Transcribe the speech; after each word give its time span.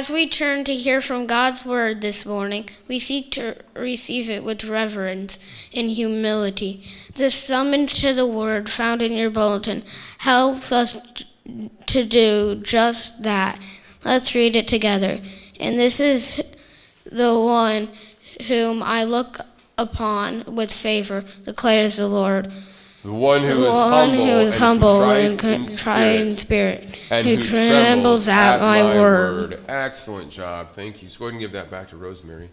As 0.00 0.08
we 0.08 0.26
turn 0.26 0.64
to 0.64 0.74
hear 0.74 1.02
from 1.02 1.26
God's 1.26 1.62
word 1.62 2.00
this 2.00 2.24
morning, 2.24 2.70
we 2.88 2.98
seek 2.98 3.30
to 3.32 3.54
receive 3.76 4.30
it 4.30 4.42
with 4.42 4.64
reverence 4.64 5.68
and 5.76 5.90
humility. 5.90 6.84
This 7.16 7.34
summons 7.34 8.00
to 8.00 8.14
the 8.14 8.26
word 8.26 8.70
found 8.70 9.02
in 9.02 9.12
your 9.12 9.28
bulletin 9.28 9.82
helps 10.20 10.72
us 10.72 11.22
to 11.84 12.02
do 12.02 12.62
just 12.62 13.24
that. 13.24 13.58
Let's 14.02 14.34
read 14.34 14.56
it 14.56 14.68
together. 14.68 15.18
And 15.60 15.78
this 15.78 16.00
is 16.00 16.42
the 17.04 17.38
one 17.38 17.90
whom 18.48 18.82
I 18.82 19.04
look 19.04 19.40
upon 19.76 20.56
with 20.56 20.72
favor, 20.72 21.24
declares 21.44 21.98
the 21.98 22.08
Lord. 22.08 22.50
The 23.02 23.12
one 23.12 23.40
who 23.40 23.48
The 23.48 23.66
is 23.66 23.72
one 23.72 23.90
humble, 23.92 24.24
who 24.24 24.30
is 24.30 24.54
and 24.54 24.62
humble 24.62 25.00
contrite 25.00 25.24
and 25.24 25.38
contrite 25.38 26.20
in 26.20 26.36
spirit, 26.36 26.90
spirit, 26.90 27.12
and 27.12 27.26
who 27.26 27.42
trembles 27.42 28.28
at 28.28 28.60
my 28.60 28.82
word. 29.00 29.60
Excellent 29.68 30.30
job. 30.30 30.72
Thank 30.72 31.02
you. 31.02 31.08
So 31.08 31.20
go 31.20 31.24
ahead 31.26 31.34
and 31.34 31.40
give 31.40 31.52
that 31.52 31.70
back 31.70 31.88
to 31.90 31.96
Rosemary. 31.96 32.50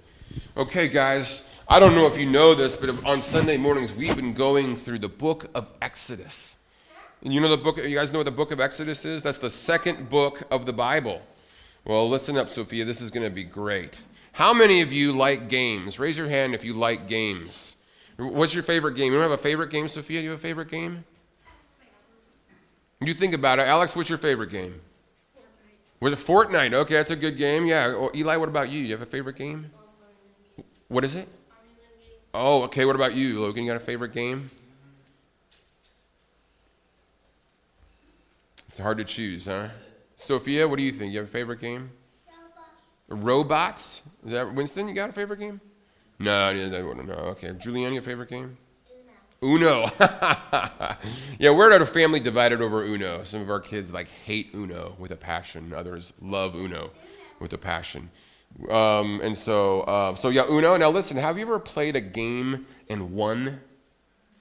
Okay, 0.55 0.88
guys. 0.88 1.52
I 1.70 1.81
don't 1.81 1.95
know 1.95 2.07
if 2.07 2.18
you 2.18 2.26
know 2.26 2.55
this, 2.55 2.77
but 2.77 3.04
on 3.05 3.21
Sunday 3.21 3.57
mornings 3.57 3.94
we've 3.94 4.16
been 4.16 4.34
going 4.34 4.77
through 4.77 4.99
the 4.99 5.09
book 5.09 5.49
of 5.54 5.68
Exodus. 5.81 6.55
And 7.23 7.34
you 7.34 7.41
know 7.41 7.49
the 7.49 7.57
book. 7.57 7.77
You 7.77 7.95
guys 7.95 8.13
know 8.13 8.20
what 8.20 8.26
the 8.26 8.32
book 8.32 8.52
of 8.52 8.59
Exodus 8.59 9.04
is? 9.05 9.23
That's 9.23 9.40
the 9.40 9.49
second 9.49 10.09
book 10.09 10.43
of 10.52 10.66
the 10.66 10.73
Bible. 10.73 11.21
Well, 11.84 12.07
listen 12.07 12.38
up, 12.38 12.49
Sophia. 12.49 12.85
This 12.85 13.02
is 13.02 13.12
going 13.12 13.26
to 13.26 13.34
be 13.34 13.43
great. 13.43 13.98
How 14.34 14.54
many 14.54 14.82
of 14.82 14.93
you 14.93 15.13
like 15.13 15.49
games? 15.49 15.99
Raise 15.99 16.18
your 16.18 16.27
hand 16.27 16.54
if 16.54 16.63
you 16.63 16.73
like 16.73 17.07
games. 17.07 17.77
What's 18.17 18.53
your 18.53 18.63
favorite 18.63 18.95
game? 18.95 19.13
You 19.13 19.20
don't 19.20 19.30
have 19.30 19.39
a 19.39 19.41
favorite 19.41 19.70
game, 19.70 19.88
Sophia? 19.88 20.20
Do 20.20 20.26
you 20.26 20.31
have 20.31 20.39
a 20.39 20.41
favorite 20.41 20.70
game? 20.71 21.05
You 22.99 23.13
think 23.13 23.35
about 23.35 23.59
it. 23.59 23.67
Alex, 23.67 23.95
what's 23.95 24.09
your 24.09 24.17
favorite 24.17 24.49
game? 24.49 24.81
Fortnite. 25.35 26.02
Was 26.02 26.13
it 26.13 26.20
Fortnite? 26.20 26.73
Okay, 26.73 26.95
that's 26.95 27.12
a 27.12 27.16
good 27.16 27.38
game. 27.38 27.67
Yeah. 27.67 28.07
Eli, 28.16 28.35
what 28.38 28.49
about 28.49 28.70
you? 28.70 28.81
You 28.81 28.91
have 28.93 29.03
a 29.03 29.05
favorite 29.05 29.35
game? 29.35 29.70
What 30.88 31.03
is 31.03 31.13
it? 31.13 31.27
Oh, 32.34 32.63
okay. 32.63 32.85
What 32.85 32.95
about 32.95 33.13
you, 33.13 33.40
Logan? 33.40 33.63
You 33.63 33.71
got 33.71 33.77
a 33.77 33.85
favorite 33.85 34.13
game? 34.13 34.49
It's 38.70 38.79
hard 38.79 38.98
to 38.98 39.04
choose, 39.04 39.45
huh? 39.45 39.70
Sophia, 40.15 40.68
what 40.68 40.77
do 40.77 40.84
you 40.84 40.91
think? 40.91 41.13
You 41.13 41.20
have 41.20 41.27
a 41.27 41.32
favorite 41.32 41.62
game? 41.62 41.91
Robots. 43.10 44.01
Is 44.26 44.32
that 44.32 44.54
Winston? 44.54 44.88
You 44.88 44.95
got 44.95 45.10
a 45.10 45.13
favorite 45.13 45.40
game? 45.40 45.62
No, 46.20 46.48
I 46.48 46.82
wouldn't 46.82 47.07
know. 47.07 47.13
Okay, 47.13 47.49
Julianne, 47.49 47.93
your 47.93 48.01
favorite 48.01 48.29
game? 48.29 48.57
Uno. 49.43 49.90
Yeah, 51.40 51.51
we're 51.51 51.71
at 51.71 51.82
a 51.84 51.85
family 51.85 52.20
divided 52.20 52.62
over 52.62 52.84
Uno. 52.84 53.23
Some 53.23 53.41
of 53.41 53.51
our 53.51 53.60
kids 53.60 53.93
like 53.93 54.07
hate 54.07 54.49
Uno 54.55 54.95
with 54.98 55.12
a 55.12 55.15
passion. 55.15 55.71
Others 55.71 56.13
love 56.20 56.55
Uno 56.55 56.90
with 57.40 57.54
a 57.54 57.60
passion. 57.60 58.10
Um, 58.70 59.21
and 59.21 59.38
so, 59.38 59.82
uh, 59.82 60.15
so 60.15 60.29
yeah, 60.29 60.45
Uno. 60.49 60.76
Now 60.77 60.90
listen, 60.90 61.15
have 61.18 61.38
you 61.38 61.43
ever 61.43 61.60
played 61.60 61.95
a 61.95 62.01
game 62.01 62.65
and 62.90 63.12
won? 63.13 63.62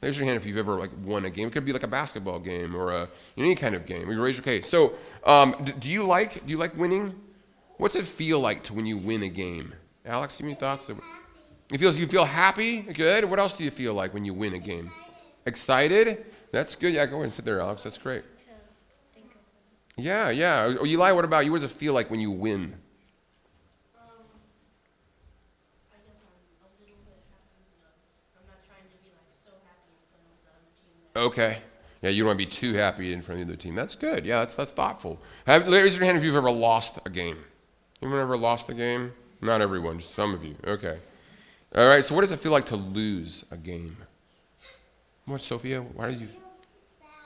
Raise 0.02 0.16
your 0.16 0.24
hand 0.24 0.38
if 0.38 0.46
you've 0.46 0.56
ever 0.56 0.76
like 0.78 0.90
won 1.04 1.26
a 1.26 1.30
game. 1.30 1.48
It 1.48 1.52
could 1.52 1.66
be 1.66 1.74
like 1.74 1.82
a 1.82 1.88
basketball 1.88 2.38
game 2.38 2.74
or 2.74 2.92
a, 2.92 3.08
any 3.36 3.54
kind 3.54 3.74
of 3.74 3.84
game. 3.84 4.08
Raise 4.08 4.36
your 4.36 4.44
case. 4.44 4.66
So, 4.68 4.94
um, 5.24 5.54
do 5.78 5.88
you 5.88 6.06
like 6.06 6.46
do 6.46 6.50
you 6.50 6.58
like 6.58 6.74
winning? 6.78 7.14
What's 7.76 7.94
it 7.94 8.06
feel 8.06 8.40
like 8.40 8.64
to 8.64 8.72
when 8.72 8.86
you 8.86 8.96
win 8.96 9.22
a 9.22 9.28
game? 9.28 9.74
Alex, 10.06 10.40
you 10.40 10.46
have 10.46 10.50
any 10.50 10.58
thoughts? 10.58 10.88
It 11.72 11.78
feels 11.78 11.96
you 11.96 12.06
feel 12.06 12.24
happy, 12.24 12.82
good. 12.82 13.24
What 13.24 13.38
else 13.38 13.56
do 13.56 13.64
you 13.64 13.70
feel 13.70 13.94
like 13.94 14.14
when 14.14 14.24
you 14.24 14.32
win 14.32 14.54
a 14.54 14.58
game? 14.58 14.90
Excited? 15.46 16.26
That's 16.52 16.74
good. 16.76 16.94
Yeah, 16.94 17.06
go 17.06 17.16
ahead 17.16 17.24
and 17.24 17.32
sit 17.32 17.44
there, 17.44 17.60
Alex. 17.60 17.82
That's 17.82 17.98
great. 17.98 18.22
Yeah, 19.96 20.30
yeah. 20.30 20.64
Oh, 20.66 20.78
oh 20.80 20.86
Eli, 20.86 21.10
what 21.12 21.24
about 21.24 21.44
you? 21.44 21.52
What 21.52 21.62
does 21.62 21.70
it 21.70 21.74
feel 21.74 21.92
like 21.92 22.10
when 22.10 22.20
you 22.20 22.30
win? 22.30 22.76
Okay. 31.16 31.58
Yeah, 32.02 32.10
you 32.10 32.22
don't 32.22 32.28
want 32.28 32.38
to 32.38 32.44
be 32.44 32.50
too 32.50 32.74
happy 32.74 33.12
in 33.12 33.22
front 33.22 33.40
of 33.40 33.46
the 33.46 33.54
other 33.54 33.60
team. 33.60 33.74
That's 33.74 33.94
good. 33.94 34.26
Yeah, 34.26 34.40
that's 34.40 34.54
that's 34.54 34.70
thoughtful. 34.70 35.18
Have, 35.46 35.66
raise 35.66 35.96
your 35.96 36.04
hand 36.04 36.18
if 36.18 36.22
you've 36.22 36.36
ever 36.36 36.50
lost 36.50 36.98
a 37.06 37.10
game. 37.10 37.38
Anyone 38.02 38.20
ever 38.20 38.36
lost 38.36 38.68
a 38.68 38.74
game? 38.74 39.12
Not 39.40 39.62
everyone, 39.62 39.98
just 39.98 40.14
some 40.14 40.34
of 40.34 40.44
you. 40.44 40.56
Okay. 40.66 40.98
All 41.74 41.86
right. 41.88 42.04
So, 42.04 42.14
what 42.14 42.22
does 42.22 42.32
it 42.32 42.38
feel 42.38 42.52
like 42.52 42.66
to 42.66 42.76
lose 42.76 43.44
a 43.50 43.56
game? 43.56 43.96
What, 45.26 45.42
Sophia? 45.42 45.80
Why 45.82 46.12
do 46.12 46.18
you 46.20 46.28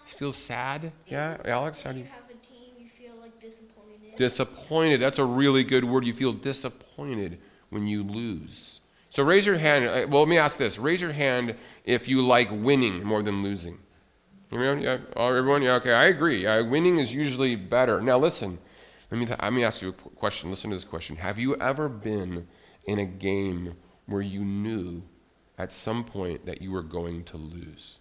feel 0.06 0.32
sad? 0.32 0.92
Yeah, 1.06 1.36
Alex. 1.44 1.82
How 1.82 1.92
do 1.92 1.98
you? 1.98 2.04
have 2.04 2.24
a 2.30 2.46
team, 2.46 2.72
you 2.78 2.88
feel 2.88 3.12
like 3.20 3.38
disappointed. 3.40 4.16
Disappointed. 4.16 5.00
That's 5.00 5.18
a 5.18 5.24
really 5.24 5.64
good 5.64 5.84
word. 5.84 6.04
You 6.06 6.14
feel 6.14 6.32
disappointed 6.32 7.38
when 7.68 7.86
you 7.86 8.02
lose. 8.02 8.80
So 9.10 9.22
raise 9.22 9.44
your 9.44 9.58
hand. 9.58 9.84
uh, 9.86 10.06
Well, 10.08 10.20
let 10.22 10.28
me 10.28 10.38
ask 10.38 10.56
this. 10.56 10.78
Raise 10.78 11.00
your 11.02 11.12
hand 11.12 11.54
if 11.84 12.08
you 12.08 12.22
like 12.22 12.48
winning 12.50 13.02
more 13.04 13.22
than 13.22 13.42
losing. 13.42 13.78
Everyone? 14.52 14.80
Yeah. 14.80 14.98
Oh, 15.16 15.28
everyone? 15.28 15.62
Yeah. 15.62 15.74
Okay. 15.76 15.92
I 15.92 16.06
agree. 16.06 16.46
Uh, 16.46 16.64
winning 16.64 16.98
is 16.98 17.12
usually 17.14 17.54
better. 17.56 18.00
Now 18.00 18.18
listen. 18.18 18.58
Let 19.10 19.20
me 19.20 19.26
let 19.26 19.52
me 19.52 19.64
ask 19.64 19.82
you 19.82 19.88
a 19.88 19.92
question. 19.92 20.50
Listen 20.50 20.70
to 20.70 20.76
this 20.76 20.84
question. 20.84 21.16
Have 21.16 21.38
you 21.38 21.56
ever 21.56 21.88
been 21.88 22.46
in 22.86 22.98
a 23.00 23.04
game 23.04 23.74
where 24.10 24.20
you 24.20 24.44
knew 24.44 25.02
at 25.56 25.72
some 25.72 26.04
point 26.04 26.44
that 26.46 26.60
you 26.60 26.72
were 26.72 26.82
going 26.82 27.22
to 27.24 27.36
lose? 27.36 28.00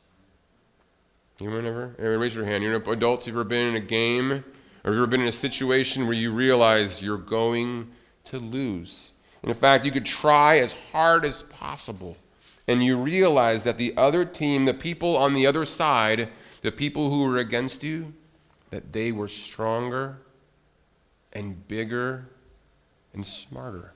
You 1.40 1.48
ever? 1.58 1.96
Everyone 1.98 2.20
raise 2.20 2.36
your 2.36 2.46
hand. 2.46 2.64
You're 2.64 2.76
adults. 2.92 3.28
you've 3.28 3.36
you 3.36 3.40
ever 3.40 3.48
been 3.48 3.68
in 3.68 3.76
a 3.76 3.86
game, 3.86 4.32
or 4.32 4.92
you've 4.92 4.96
you 4.96 4.98
ever 4.98 5.08
been 5.08 5.22
in 5.22 5.28
a 5.28 5.32
situation 5.32 6.06
where 6.06 6.16
you 6.16 6.34
realize 6.34 7.02
you're 7.02 7.18
going 7.18 7.92
to 8.26 8.40
lose? 8.40 9.12
In 9.44 9.54
fact, 9.54 9.86
you 9.86 9.92
could 9.92 10.06
try 10.06 10.58
as 10.58 10.74
hard 10.92 11.24
as 11.24 11.44
possible, 11.44 12.18
and 12.68 12.84
you 12.84 12.98
realize 12.98 13.64
that 13.64 13.78
the 13.78 13.94
other 13.96 14.26
team, 14.26 14.66
the 14.66 14.74
people 14.74 15.16
on 15.16 15.34
the 15.34 15.48
other 15.48 15.64
side, 15.64 16.30
the 16.62 16.72
people 16.72 17.10
who 17.10 17.24
were 17.24 17.38
against 17.38 17.84
you, 17.84 18.14
that 18.72 18.92
they 18.92 19.12
were 19.12 19.30
stronger 19.30 20.18
and 21.32 21.68
bigger 21.68 22.26
and 23.14 23.26
smarter. 23.26 23.94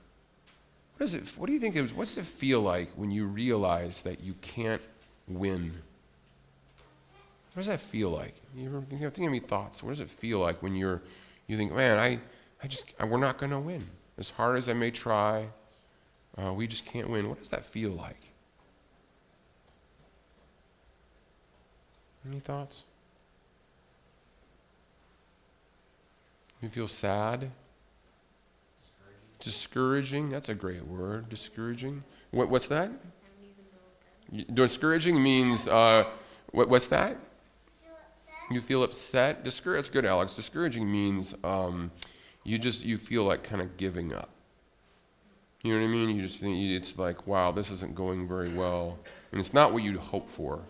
What, 0.96 1.04
is 1.04 1.14
it, 1.14 1.26
what 1.36 1.46
do 1.46 1.52
you 1.52 1.60
think? 1.60 1.76
It 1.76 1.82
was, 1.82 1.92
what's 1.92 2.16
it 2.16 2.24
feel 2.24 2.60
like 2.60 2.90
when 2.96 3.10
you 3.10 3.26
realize 3.26 4.02
that 4.02 4.20
you 4.20 4.34
can't 4.40 4.82
win? 5.26 5.72
What 7.52 7.62
does 7.62 7.66
that 7.66 7.80
feel 7.80 8.10
like? 8.10 8.34
You 8.56 8.68
ever 8.68 8.80
think, 8.82 9.02
of 9.02 9.18
any 9.18 9.40
thoughts? 9.40 9.82
What 9.82 9.90
does 9.90 10.00
it 10.00 10.10
feel 10.10 10.38
like 10.38 10.62
when 10.62 10.74
you're, 10.76 11.02
you 11.46 11.56
think, 11.56 11.72
man, 11.72 11.98
I, 11.98 12.18
I 12.62 12.68
just, 12.68 12.84
I, 12.98 13.04
we're 13.04 13.18
not 13.18 13.38
going 13.38 13.50
to 13.50 13.58
win. 13.58 13.84
As 14.18 14.30
hard 14.30 14.56
as 14.56 14.68
I 14.68 14.72
may 14.72 14.90
try, 14.90 15.46
uh, 16.36 16.52
we 16.52 16.66
just 16.66 16.84
can't 16.84 17.10
win. 17.10 17.28
What 17.28 17.38
does 17.38 17.48
that 17.48 17.64
feel 17.64 17.90
like? 17.90 18.20
Any 22.28 22.40
thoughts? 22.40 22.82
You 26.62 26.68
feel 26.70 26.88
sad? 26.88 27.50
Discouraging. 29.44 30.30
That's 30.30 30.48
a 30.48 30.54
great 30.54 30.84
word. 30.86 31.28
Discouraging. 31.28 32.02
What, 32.30 32.48
what's 32.48 32.66
that? 32.68 32.90
Discouraging 34.54 35.22
means, 35.22 35.68
uh, 35.68 36.04
what, 36.52 36.68
what's 36.70 36.86
that? 36.88 37.18
You 38.50 38.60
feel 38.62 38.82
upset. 38.82 39.44
Discour- 39.44 39.74
That's 39.76 39.90
good, 39.90 40.04
Alex. 40.06 40.34
Discouraging 40.34 40.90
means 40.90 41.34
um, 41.44 41.90
you 42.42 42.58
just 42.58 42.84
you 42.84 42.98
feel 42.98 43.24
like 43.24 43.42
kind 43.42 43.60
of 43.60 43.76
giving 43.76 44.12
up. 44.14 44.30
You 45.62 45.74
know 45.74 45.80
what 45.80 45.88
I 45.88 45.92
mean? 45.92 46.16
You 46.16 46.26
just 46.26 46.40
think 46.40 46.56
it's 46.58 46.98
like, 46.98 47.26
wow, 47.26 47.52
this 47.52 47.70
isn't 47.70 47.94
going 47.94 48.26
very 48.28 48.50
well, 48.50 48.98
and 49.32 49.40
it's 49.40 49.54
not 49.54 49.72
what 49.72 49.82
you'd 49.82 49.96
hope 49.96 50.28
for. 50.30 50.60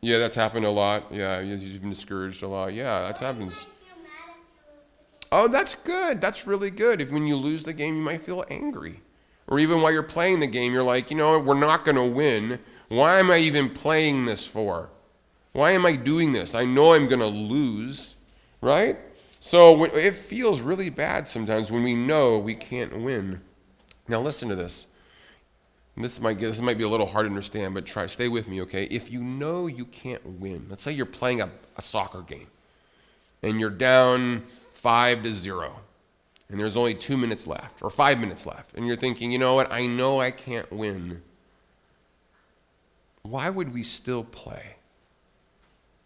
Yeah, 0.00 0.18
that's 0.18 0.34
happened 0.34 0.64
a 0.64 0.70
lot. 0.70 1.12
Yeah, 1.12 1.40
you- 1.40 1.56
you've 1.56 1.80
been 1.82 1.90
discouraged 1.90 2.42
a 2.42 2.48
lot. 2.48 2.72
Yeah, 2.74 3.00
that 3.02 3.18
happens. 3.18 3.66
Oh, 5.34 5.48
that's 5.48 5.74
good. 5.74 6.20
That's 6.20 6.46
really 6.46 6.70
good. 6.70 7.00
If 7.00 7.10
when 7.10 7.26
you 7.26 7.36
lose 7.36 7.64
the 7.64 7.72
game, 7.72 7.96
you 7.96 8.02
might 8.02 8.22
feel 8.22 8.44
angry. 8.50 9.00
Or 9.48 9.58
even 9.58 9.80
while 9.80 9.90
you're 9.90 10.02
playing 10.02 10.40
the 10.40 10.46
game, 10.46 10.74
you're 10.74 10.82
like, 10.82 11.10
you 11.10 11.16
know, 11.16 11.38
we're 11.38 11.58
not 11.58 11.86
going 11.86 11.96
to 11.96 12.04
win. 12.04 12.58
Why 12.88 13.18
am 13.18 13.30
I 13.30 13.38
even 13.38 13.70
playing 13.70 14.26
this 14.26 14.46
for? 14.46 14.90
Why 15.52 15.70
am 15.70 15.86
I 15.86 15.96
doing 15.96 16.32
this? 16.32 16.54
I 16.54 16.66
know 16.66 16.92
I'm 16.92 17.08
going 17.08 17.20
to 17.20 17.26
lose, 17.26 18.14
right? 18.60 18.98
So 19.40 19.72
when, 19.72 19.90
it 19.92 20.14
feels 20.14 20.60
really 20.60 20.90
bad 20.90 21.26
sometimes 21.26 21.70
when 21.70 21.82
we 21.82 21.94
know 21.94 22.38
we 22.38 22.54
can't 22.54 22.98
win. 22.98 23.40
Now 24.08 24.20
listen 24.20 24.50
to 24.50 24.54
this. 24.54 24.86
This 25.96 26.20
might, 26.20 26.40
this 26.40 26.60
might 26.60 26.78
be 26.78 26.84
a 26.84 26.88
little 26.88 27.06
hard 27.06 27.24
to 27.24 27.30
understand, 27.30 27.72
but 27.72 27.86
try 27.86 28.06
stay 28.06 28.28
with 28.28 28.48
me, 28.48 28.60
okay? 28.62 28.84
If 28.84 29.10
you 29.10 29.22
know 29.22 29.66
you 29.66 29.86
can't 29.86 30.24
win, 30.40 30.66
let's 30.68 30.82
say 30.82 30.92
you're 30.92 31.06
playing 31.06 31.40
a, 31.40 31.50
a 31.76 31.82
soccer 31.82 32.20
game 32.20 32.48
and 33.42 33.58
you're 33.58 33.70
down 33.70 34.44
five 34.82 35.22
to 35.22 35.32
zero, 35.32 35.80
and 36.48 36.58
there's 36.58 36.76
only 36.76 36.94
two 36.94 37.16
minutes 37.16 37.46
left 37.46 37.80
or 37.82 37.88
five 37.88 38.18
minutes 38.18 38.44
left, 38.44 38.74
and 38.74 38.86
you're 38.86 38.96
thinking, 38.96 39.30
you 39.30 39.38
know 39.38 39.54
what? 39.54 39.72
I 39.72 39.86
know 39.86 40.20
I 40.20 40.32
can't 40.32 40.70
win. 40.72 41.22
Why 43.22 43.48
would 43.48 43.72
we 43.72 43.84
still 43.84 44.24
play? 44.24 44.74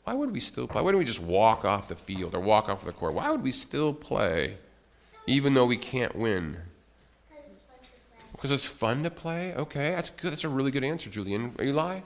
Why 0.05 0.15
would 0.15 0.31
we 0.31 0.41
still 0.41 0.69
play? 0.69 0.77
Why 0.77 0.85
wouldn't 0.85 0.99
we 0.99 1.07
just 1.07 1.21
walk 1.21 1.65
off 1.65 1.89
the 1.89 1.97
field 1.97 2.35
or 2.35 2.41
walk 2.41 2.69
off 2.69 2.85
the 2.85 2.93
court? 2.93 3.15
Why 3.15 3.31
would 3.31 3.43
we 3.43 3.51
still 3.51 3.95
play 3.95 4.59
even 5.27 5.55
though 5.55 5.67
we 5.67 5.79
can't 5.79 6.15
win? 6.15 6.59
Because 8.33 8.51
it's 8.51 8.67
fun 8.67 9.03
to 9.05 9.11
play? 9.11 9.55
Okay, 9.55 9.93
that's 9.93 10.11
good. 10.11 10.31
That's 10.31 10.45
a 10.45 10.49
really 10.51 10.71
good 10.71 10.85
answer, 10.85 11.09
Julian. 11.09 11.55
Eli? 11.59 12.01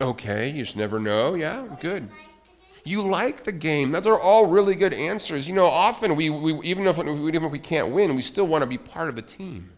Okay, 0.00 0.50
you 0.50 0.64
just 0.64 0.76
never 0.76 0.98
know. 0.98 1.34
Yeah, 1.34 1.68
good. 1.80 2.08
You 2.84 3.02
like 3.02 3.44
the 3.44 3.52
game. 3.52 3.90
Those 3.90 4.06
are 4.06 4.18
all 4.18 4.46
really 4.46 4.74
good 4.74 4.94
answers. 4.94 5.46
You 5.48 5.54
know, 5.54 5.66
often 5.66 6.16
we, 6.16 6.30
we 6.30 6.60
even, 6.62 6.86
if, 6.86 6.98
even 6.98 7.44
if 7.44 7.50
we 7.50 7.58
can't 7.58 7.90
win, 7.90 8.16
we 8.16 8.22
still 8.22 8.46
want 8.46 8.62
to 8.62 8.66
be 8.66 8.78
part 8.78 9.08
of 9.08 9.16
the 9.16 9.22
team, 9.22 9.70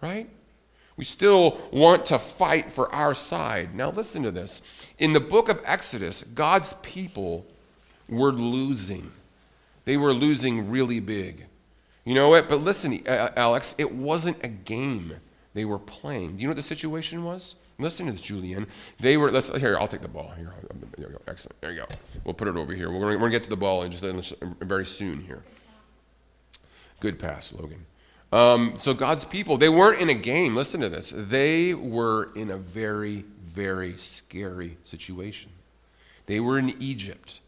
right? 0.00 0.28
We 0.96 1.04
still 1.04 1.60
want 1.72 2.06
to 2.06 2.18
fight 2.18 2.70
for 2.70 2.92
our 2.94 3.14
side. 3.14 3.74
Now, 3.74 3.90
listen 3.90 4.22
to 4.22 4.30
this. 4.30 4.62
In 4.98 5.12
the 5.12 5.20
book 5.20 5.48
of 5.48 5.60
Exodus, 5.64 6.22
God's 6.22 6.74
people 6.74 7.44
were 8.08 8.32
losing. 8.32 9.10
They 9.84 9.96
were 9.96 10.14
losing 10.14 10.70
really 10.70 11.00
big. 11.00 11.46
You 12.04 12.14
know 12.14 12.28
what? 12.28 12.48
But 12.48 12.60
listen, 12.60 13.02
uh, 13.06 13.30
Alex, 13.34 13.74
it 13.78 13.92
wasn't 13.92 14.36
a 14.44 14.48
game 14.48 15.16
they 15.54 15.64
were 15.64 15.78
playing. 15.78 16.38
You 16.38 16.46
know 16.46 16.50
what 16.50 16.56
the 16.56 16.62
situation 16.62 17.24
was? 17.24 17.56
Listen 17.78 18.06
to 18.06 18.12
this, 18.12 18.20
Julian. 18.20 18.66
They 19.00 19.16
were, 19.16 19.30
let's, 19.30 19.48
here, 19.48 19.76
I'll 19.78 19.88
take 19.88 20.02
the 20.02 20.08
ball. 20.08 20.32
Here, 20.36 20.52
there 20.96 21.08
you 21.08 21.14
go. 21.14 21.20
Excellent. 21.26 21.60
There 21.60 21.72
you 21.72 21.80
go. 21.80 21.86
We'll 22.24 22.34
put 22.34 22.46
it 22.46 22.56
over 22.56 22.72
here. 22.72 22.90
We're 22.90 23.16
going 23.16 23.20
to 23.20 23.30
get 23.30 23.44
to 23.44 23.50
the 23.50 23.56
ball 23.56 23.82
in 23.82 23.92
just 23.92 24.34
very 24.60 24.86
soon 24.86 25.20
here. 25.20 25.42
Good 27.00 27.18
pass, 27.18 27.52
Logan. 27.52 27.84
Um, 28.32 28.74
so 28.78 28.94
God's 28.94 29.24
people, 29.24 29.58
they 29.58 29.68
weren't 29.68 30.00
in 30.00 30.08
a 30.08 30.14
game. 30.14 30.54
Listen 30.54 30.80
to 30.80 30.88
this. 30.88 31.12
They 31.14 31.74
were 31.74 32.30
in 32.34 32.50
a 32.50 32.56
very, 32.56 33.24
very 33.44 33.96
scary 33.96 34.76
situation. 34.82 35.50
They 36.26 36.40
were 36.40 36.58
in 36.58 36.74
Egypt, 36.80 37.40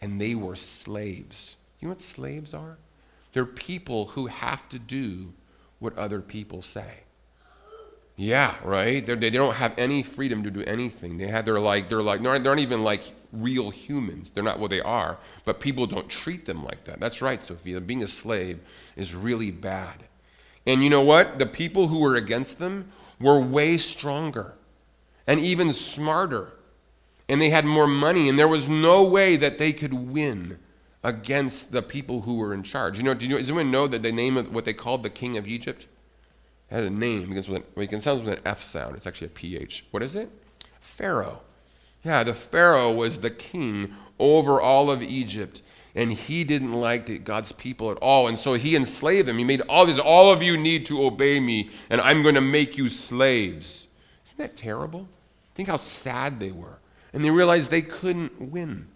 and 0.00 0.20
they 0.20 0.34
were 0.34 0.56
slaves. 0.56 1.56
You 1.80 1.88
know 1.88 1.92
what 1.92 2.02
slaves 2.02 2.52
are? 2.52 2.78
They're 3.32 3.46
people 3.46 4.06
who 4.06 4.26
have 4.26 4.68
to 4.70 4.78
do 4.78 5.32
what 5.78 5.96
other 5.96 6.20
people 6.20 6.62
say. 6.62 6.90
Yeah, 8.20 8.56
right. 8.64 9.06
They're, 9.06 9.14
they 9.14 9.30
don't 9.30 9.54
have 9.54 9.78
any 9.78 10.02
freedom 10.02 10.42
to 10.42 10.50
do 10.50 10.60
anything. 10.64 11.18
They 11.18 11.28
have 11.28 11.44
they're 11.44 11.60
like 11.60 11.88
they're 11.88 12.02
like 12.02 12.20
they're 12.20 12.40
not, 12.40 12.58
even 12.58 12.82
like 12.82 13.04
real 13.32 13.70
humans. 13.70 14.30
They're 14.30 14.42
not 14.42 14.58
what 14.58 14.70
they 14.70 14.80
are. 14.80 15.18
But 15.44 15.60
people 15.60 15.86
don't 15.86 16.08
treat 16.08 16.44
them 16.44 16.64
like 16.64 16.82
that. 16.84 16.98
That's 16.98 17.22
right, 17.22 17.40
Sophia. 17.40 17.80
Being 17.80 18.02
a 18.02 18.08
slave 18.08 18.58
is 18.96 19.14
really 19.14 19.52
bad. 19.52 20.02
And 20.66 20.82
you 20.82 20.90
know 20.90 21.04
what? 21.04 21.38
The 21.38 21.46
people 21.46 21.86
who 21.86 22.00
were 22.00 22.16
against 22.16 22.58
them 22.58 22.90
were 23.20 23.38
way 23.38 23.78
stronger 23.78 24.54
and 25.28 25.38
even 25.38 25.72
smarter. 25.72 26.54
And 27.28 27.40
they 27.40 27.50
had 27.50 27.66
more 27.66 27.86
money, 27.86 28.28
and 28.28 28.36
there 28.36 28.48
was 28.48 28.66
no 28.66 29.04
way 29.04 29.36
that 29.36 29.58
they 29.58 29.72
could 29.72 29.92
win 29.94 30.58
against 31.04 31.70
the 31.70 31.82
people 31.82 32.22
who 32.22 32.34
were 32.34 32.52
in 32.52 32.64
charge. 32.64 32.98
You 32.98 33.04
know, 33.04 33.14
do 33.14 33.26
you, 33.26 33.38
does 33.38 33.48
anyone 33.48 33.70
know 33.70 33.86
that 33.86 34.02
the 34.02 34.10
name 34.10 34.36
of 34.36 34.52
what 34.52 34.64
they 34.64 34.72
called 34.72 35.04
the 35.04 35.10
king 35.10 35.36
of 35.36 35.46
Egypt? 35.46 35.86
It 36.70 36.74
had 36.74 36.84
a 36.84 36.90
name 36.90 37.28
because 37.28 37.48
with 37.48 37.64
an, 37.76 37.82
it 37.82 38.02
sounds 38.02 38.22
with 38.22 38.38
an 38.38 38.40
F 38.44 38.62
sound. 38.62 38.96
It's 38.96 39.06
actually 39.06 39.28
a 39.28 39.30
PH. 39.30 39.86
What 39.90 40.02
is 40.02 40.14
it? 40.14 40.30
Pharaoh. 40.80 41.40
Yeah, 42.04 42.24
the 42.24 42.34
Pharaoh 42.34 42.92
was 42.92 43.20
the 43.20 43.30
king 43.30 43.94
over 44.18 44.60
all 44.60 44.90
of 44.90 45.02
Egypt. 45.02 45.62
And 45.94 46.12
he 46.12 46.44
didn't 46.44 46.74
like 46.74 47.24
God's 47.24 47.52
people 47.52 47.90
at 47.90 47.96
all. 47.96 48.28
And 48.28 48.38
so 48.38 48.54
he 48.54 48.76
enslaved 48.76 49.26
them. 49.26 49.38
He 49.38 49.44
made 49.44 49.62
all 49.62 49.86
these, 49.86 49.98
all 49.98 50.30
of 50.30 50.42
you 50.42 50.56
need 50.56 50.86
to 50.86 51.04
obey 51.04 51.40
me, 51.40 51.70
and 51.90 52.00
I'm 52.00 52.22
going 52.22 52.36
to 52.36 52.40
make 52.40 52.78
you 52.78 52.88
slaves. 52.88 53.88
Isn't 54.26 54.38
that 54.38 54.54
terrible? 54.54 55.08
Think 55.54 55.68
how 55.68 55.76
sad 55.76 56.38
they 56.38 56.52
were. 56.52 56.78
And 57.12 57.24
they 57.24 57.30
realized 57.30 57.70
they 57.70 57.82
couldn't 57.82 58.40
win. 58.40 58.86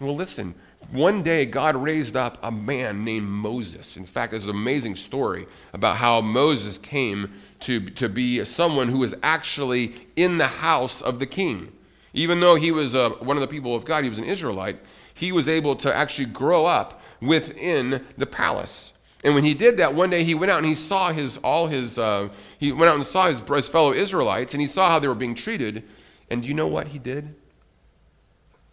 Well, 0.00 0.14
listen, 0.16 0.54
one 0.90 1.22
day, 1.22 1.44
God 1.44 1.76
raised 1.76 2.16
up 2.16 2.38
a 2.42 2.50
man 2.50 3.04
named 3.04 3.26
Moses. 3.26 3.96
In 3.96 4.06
fact, 4.06 4.30
there's 4.30 4.46
an 4.46 4.50
amazing 4.50 4.96
story 4.96 5.46
about 5.74 5.96
how 5.96 6.20
Moses 6.22 6.78
came 6.78 7.32
to, 7.60 7.80
to 7.90 8.08
be 8.08 8.42
someone 8.44 8.88
who 8.88 9.00
was 9.00 9.14
actually 9.22 9.94
in 10.16 10.38
the 10.38 10.46
house 10.46 11.02
of 11.02 11.18
the 11.18 11.26
king. 11.26 11.72
Even 12.14 12.40
though 12.40 12.54
he 12.54 12.72
was 12.72 12.94
uh, 12.94 13.10
one 13.10 13.36
of 13.36 13.42
the 13.42 13.48
people 13.48 13.74
of 13.74 13.84
God, 13.84 14.02
he 14.02 14.08
was 14.08 14.18
an 14.18 14.24
Israelite, 14.24 14.78
he 15.12 15.30
was 15.30 15.46
able 15.48 15.76
to 15.76 15.94
actually 15.94 16.26
grow 16.26 16.64
up 16.64 17.02
within 17.20 18.04
the 18.16 18.26
palace. 18.26 18.94
And 19.24 19.34
when 19.34 19.44
he 19.44 19.52
did 19.52 19.76
that, 19.78 19.94
one 19.94 20.10
day 20.10 20.24
he 20.24 20.34
went 20.34 20.50
out 20.50 20.58
and 20.58 20.66
he 20.66 20.76
saw 20.76 21.12
his, 21.12 21.36
all 21.38 21.66
his, 21.66 21.98
uh, 21.98 22.28
he 22.58 22.72
went 22.72 22.88
out 22.88 22.94
and 22.94 23.04
saw 23.04 23.28
his, 23.28 23.40
his 23.40 23.68
fellow 23.68 23.92
Israelites 23.92 24.54
and 24.54 24.60
he 24.60 24.68
saw 24.68 24.88
how 24.88 25.00
they 25.00 25.08
were 25.08 25.14
being 25.14 25.34
treated. 25.34 25.82
And 26.30 26.42
do 26.42 26.48
you 26.48 26.54
know 26.54 26.68
what 26.68 26.88
he 26.88 26.98
did? 26.98 27.34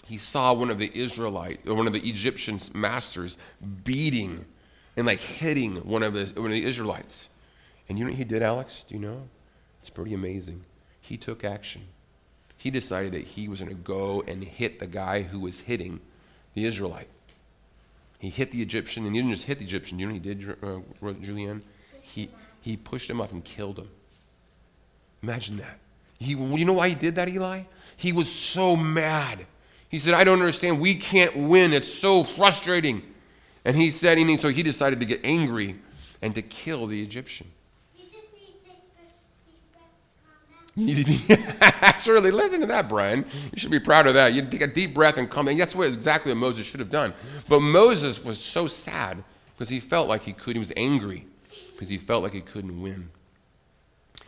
He 0.05 0.17
saw 0.17 0.53
one 0.53 0.69
of 0.69 0.77
the 0.77 0.91
Israelite, 0.93 1.65
one 1.65 1.87
of 1.87 1.93
the 1.93 2.07
Egyptian 2.07 2.59
masters 2.73 3.37
beating 3.83 4.45
and 4.95 5.07
like 5.07 5.19
hitting 5.19 5.77
one 5.77 6.03
of 6.03 6.13
the 6.13 6.25
one 6.39 6.45
of 6.45 6.51
the 6.51 6.63
Israelites. 6.63 7.29
And 7.89 7.97
you 7.97 8.05
know 8.05 8.11
what 8.11 8.17
he 8.17 8.23
did, 8.23 8.43
Alex? 8.43 8.83
Do 8.87 8.95
you 8.95 9.01
know? 9.01 9.27
It's 9.81 9.89
pretty 9.89 10.13
amazing. 10.13 10.63
He 11.01 11.17
took 11.17 11.43
action. 11.43 11.87
He 12.55 12.69
decided 12.71 13.13
that 13.13 13.23
he 13.23 13.47
was 13.47 13.61
going 13.61 13.75
to 13.75 13.81
go 13.81 14.23
and 14.27 14.43
hit 14.43 14.79
the 14.79 14.87
guy 14.87 15.23
who 15.23 15.39
was 15.39 15.61
hitting 15.61 15.99
the 16.53 16.65
Israelite. 16.65 17.09
He 18.19 18.29
hit 18.29 18.51
the 18.51 18.61
Egyptian, 18.61 19.05
and 19.05 19.15
he 19.15 19.21
didn't 19.21 19.35
just 19.35 19.45
hit 19.45 19.59
the 19.59 19.65
Egyptian. 19.65 19.99
You 19.99 20.07
know 20.07 20.13
what 20.13 20.23
he 20.23 20.33
did, 20.33 20.49
uh, 20.49 20.79
Julianne? 21.01 21.61
He, 22.01 22.29
he 22.61 22.77
pushed 22.77 23.09
him 23.09 23.21
up 23.21 23.31
and 23.31 23.43
killed 23.43 23.77
him. 23.77 23.89
Imagine 25.21 25.57
that. 25.57 25.79
He, 26.17 26.31
you 26.31 26.65
know 26.65 26.73
why 26.73 26.89
he 26.89 26.95
did 26.95 27.15
that, 27.15 27.27
Eli? 27.27 27.63
He 27.97 28.13
was 28.13 28.31
so 28.31 28.75
mad 28.75 29.45
he 29.95 30.00
said, 30.00 30.13
I 30.13 30.25
don't 30.25 30.42
understand. 30.42 30.81
We 30.81 30.95
can't 30.95 31.33
win. 31.38 31.71
It's 31.71 31.88
so 31.88 32.25
frustrating. 32.25 33.01
And 33.63 33.77
he 33.77 33.92
said, 33.92 34.18
and 34.18 34.38
so 34.38 34.50
he 34.50 34.62
decided 34.62 35.00
to 35.00 35.06
get 35.06 35.21
angry 35.24 35.80
and 36.21 36.36
to 36.36 36.42
kill 36.42 36.86
the 36.86 37.01
Egyptian. 37.01 37.47
You 37.97 38.03
just 38.12 38.27
need 40.75 40.97
to 40.97 41.06
be, 41.06 41.36
that's 41.80 42.09
really, 42.09 42.31
listen 42.31 42.59
to 42.59 42.65
that, 42.65 42.89
Brian. 42.89 43.24
You 43.53 43.57
should 43.57 43.71
be 43.71 43.80
proud 43.80 44.06
of 44.06 44.15
that. 44.15 44.33
You 44.33 44.45
take 44.45 44.59
a 44.59 44.68
deep 44.68 44.94
breath 44.94 45.15
and 45.15 45.31
come 45.31 45.47
in. 45.47 45.57
That's 45.57 45.74
what 45.74 45.88
exactly 45.88 46.33
what 46.33 46.39
Moses 46.39 46.68
should 46.68 46.81
have 46.81 46.89
done. 46.89 47.13
But 47.48 47.62
Moses 47.62 48.21
was 48.21 48.38
so 48.38 48.68
sad 48.68 49.24
because 49.56 49.69
he 49.69 49.80
felt 49.80 50.09
like 50.09 50.24
he 50.24 50.33
could. 50.33 50.57
He 50.57 50.59
was 50.59 50.74
angry 50.75 51.25
because 51.71 51.88
he 51.88 51.98
felt 51.98 52.21
like 52.21 52.33
he 52.33 52.41
couldn't 52.41 52.81
win. 52.81 53.07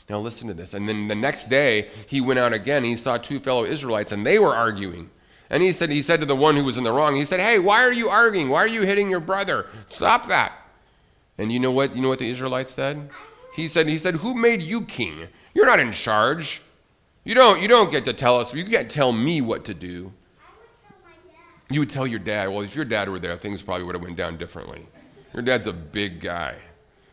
Now 0.10 0.20
listen 0.20 0.48
to 0.48 0.54
this. 0.54 0.74
And 0.74 0.88
then 0.88 1.10
the 1.10 1.16
next 1.16 1.50
day, 1.50 1.90
he 2.06 2.22
went 2.22 2.40
out 2.40 2.54
again. 2.54 2.86
he 2.86 2.96
saw 2.96 3.18
two 3.18 3.42
fellow 3.42 3.66
Israelites, 3.66 4.14
and 4.14 4.26
they 4.26 4.40
were 4.40 4.56
arguing. 4.56 5.12
And 5.50 5.64
he 5.64 5.72
said, 5.72 5.90
he 5.90 6.02
said 6.02 6.20
to 6.20 6.26
the 6.26 6.36
one 6.36 6.56
who 6.56 6.64
was 6.64 6.78
in 6.78 6.84
the 6.84 6.92
wrong, 6.92 7.16
he 7.16 7.26
said, 7.26 7.40
Hey, 7.40 7.60
why 7.60 7.84
are 7.84 7.94
you 7.94 8.10
arguing? 8.10 8.50
Why 8.50 8.60
are 8.60 8.68
you 8.68 8.82
hitting 8.82 9.10
your 9.10 9.20
brother? 9.20 9.68
Stop 9.90 10.28
that. 10.28 10.54
And 11.38 11.52
you 11.52 11.60
know 11.60 11.72
what? 11.72 11.96
You 11.96 12.02
know 12.02 12.10
what 12.10 12.20
the 12.20 12.30
Israelites 12.30 12.74
said? 12.74 13.10
He 13.56 13.68
said, 13.68 13.88
he 13.88 13.98
said, 13.98 14.16
Who 14.16 14.36
made 14.36 14.62
you 14.62 14.82
king? 14.82 15.28
You're 15.54 15.66
not 15.66 15.80
in 15.80 15.92
charge. 15.92 16.62
You 17.24 17.36
don't, 17.36 17.62
you 17.62 17.68
don't 17.68 17.92
get 17.92 18.06
to 18.06 18.14
tell 18.14 18.40
us, 18.40 18.54
you 18.54 18.64
can't 18.64 18.90
tell 18.90 19.12
me 19.12 19.42
what 19.42 19.66
to 19.66 19.74
do. 19.74 20.14
You 21.70 21.82
would 21.82 21.90
tell 21.90 22.08
your 22.08 22.20
dad. 22.20 22.48
Well, 22.48 22.62
if 22.62 22.76
your 22.76 22.86
dad 22.86 23.10
were 23.10 23.20
there, 23.20 23.36
things 23.36 23.62
probably 23.62 23.84
would 23.84 23.96
have 23.96 24.02
went 24.02 24.16
down 24.16 24.38
differently. 24.38 24.88
Your 25.34 25.44
dad's 25.44 25.68
a 25.68 25.74
big 25.74 26.22
guy. 26.22 26.56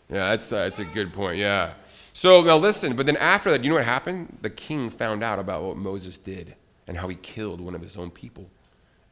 Yeah, 0.08 0.30
that's, 0.30 0.52
uh, 0.52 0.58
that's 0.58 0.78
a 0.78 0.84
good 0.84 1.12
point. 1.12 1.38
Yeah. 1.38 1.74
So 2.12 2.42
now 2.42 2.56
listen, 2.56 2.94
but 2.94 3.06
then 3.06 3.16
after 3.16 3.50
that, 3.50 3.64
you 3.64 3.70
know 3.70 3.76
what 3.76 3.84
happened? 3.84 4.38
The 4.42 4.50
king 4.50 4.88
found 4.88 5.24
out 5.24 5.40
about 5.40 5.64
what 5.64 5.76
Moses 5.76 6.16
did 6.16 6.54
and 6.86 6.96
how 6.96 7.08
he 7.08 7.16
killed 7.16 7.60
one 7.60 7.74
of 7.74 7.80
his 7.80 7.96
own 7.96 8.10
people. 8.10 8.48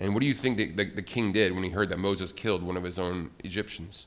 And 0.00 0.14
what 0.14 0.20
do 0.20 0.26
you 0.26 0.34
think 0.34 0.56
the, 0.56 0.72
the, 0.72 0.84
the, 0.84 1.02
king 1.02 1.32
did 1.32 1.54
when 1.54 1.62
he 1.62 1.70
heard 1.70 1.88
that 1.90 1.98
Moses 1.98 2.32
killed 2.32 2.62
one 2.62 2.76
of 2.76 2.82
his 2.82 2.98
own 2.98 3.30
Egyptians? 3.44 4.06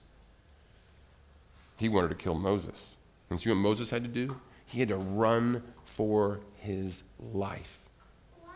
He 1.77 1.89
wanted 1.89 2.09
to 2.09 2.15
kill 2.15 2.35
Moses. 2.35 2.95
And 3.29 3.39
see 3.39 3.49
what 3.49 3.57
Moses 3.57 3.89
had 3.89 4.03
to 4.03 4.09
do? 4.09 4.39
He 4.65 4.79
had 4.79 4.89
to 4.89 4.97
run 4.97 5.63
for 5.85 6.41
his 6.57 7.03
life. 7.33 7.79
Why? 8.43 8.53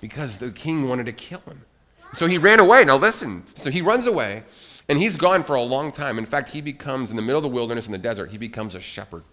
Because 0.00 0.38
the 0.38 0.50
king 0.50 0.88
wanted 0.88 1.06
to 1.06 1.12
kill 1.12 1.40
him. 1.40 1.64
So 2.14 2.26
he 2.26 2.38
ran 2.38 2.58
away. 2.58 2.84
Now 2.84 2.96
listen. 2.96 3.44
So 3.54 3.70
he 3.70 3.82
runs 3.82 4.06
away, 4.06 4.44
and 4.88 4.98
he's 4.98 5.16
gone 5.16 5.44
for 5.44 5.56
a 5.56 5.62
long 5.62 5.92
time. 5.92 6.18
In 6.18 6.26
fact, 6.26 6.48
he 6.50 6.60
becomes, 6.60 7.10
in 7.10 7.16
the 7.16 7.22
middle 7.22 7.38
of 7.38 7.42
the 7.42 7.48
wilderness 7.48 7.86
in 7.86 7.92
the 7.92 7.98
desert, 7.98 8.30
he 8.30 8.38
becomes 8.38 8.74
a 8.74 8.80
shepherd. 8.80 9.24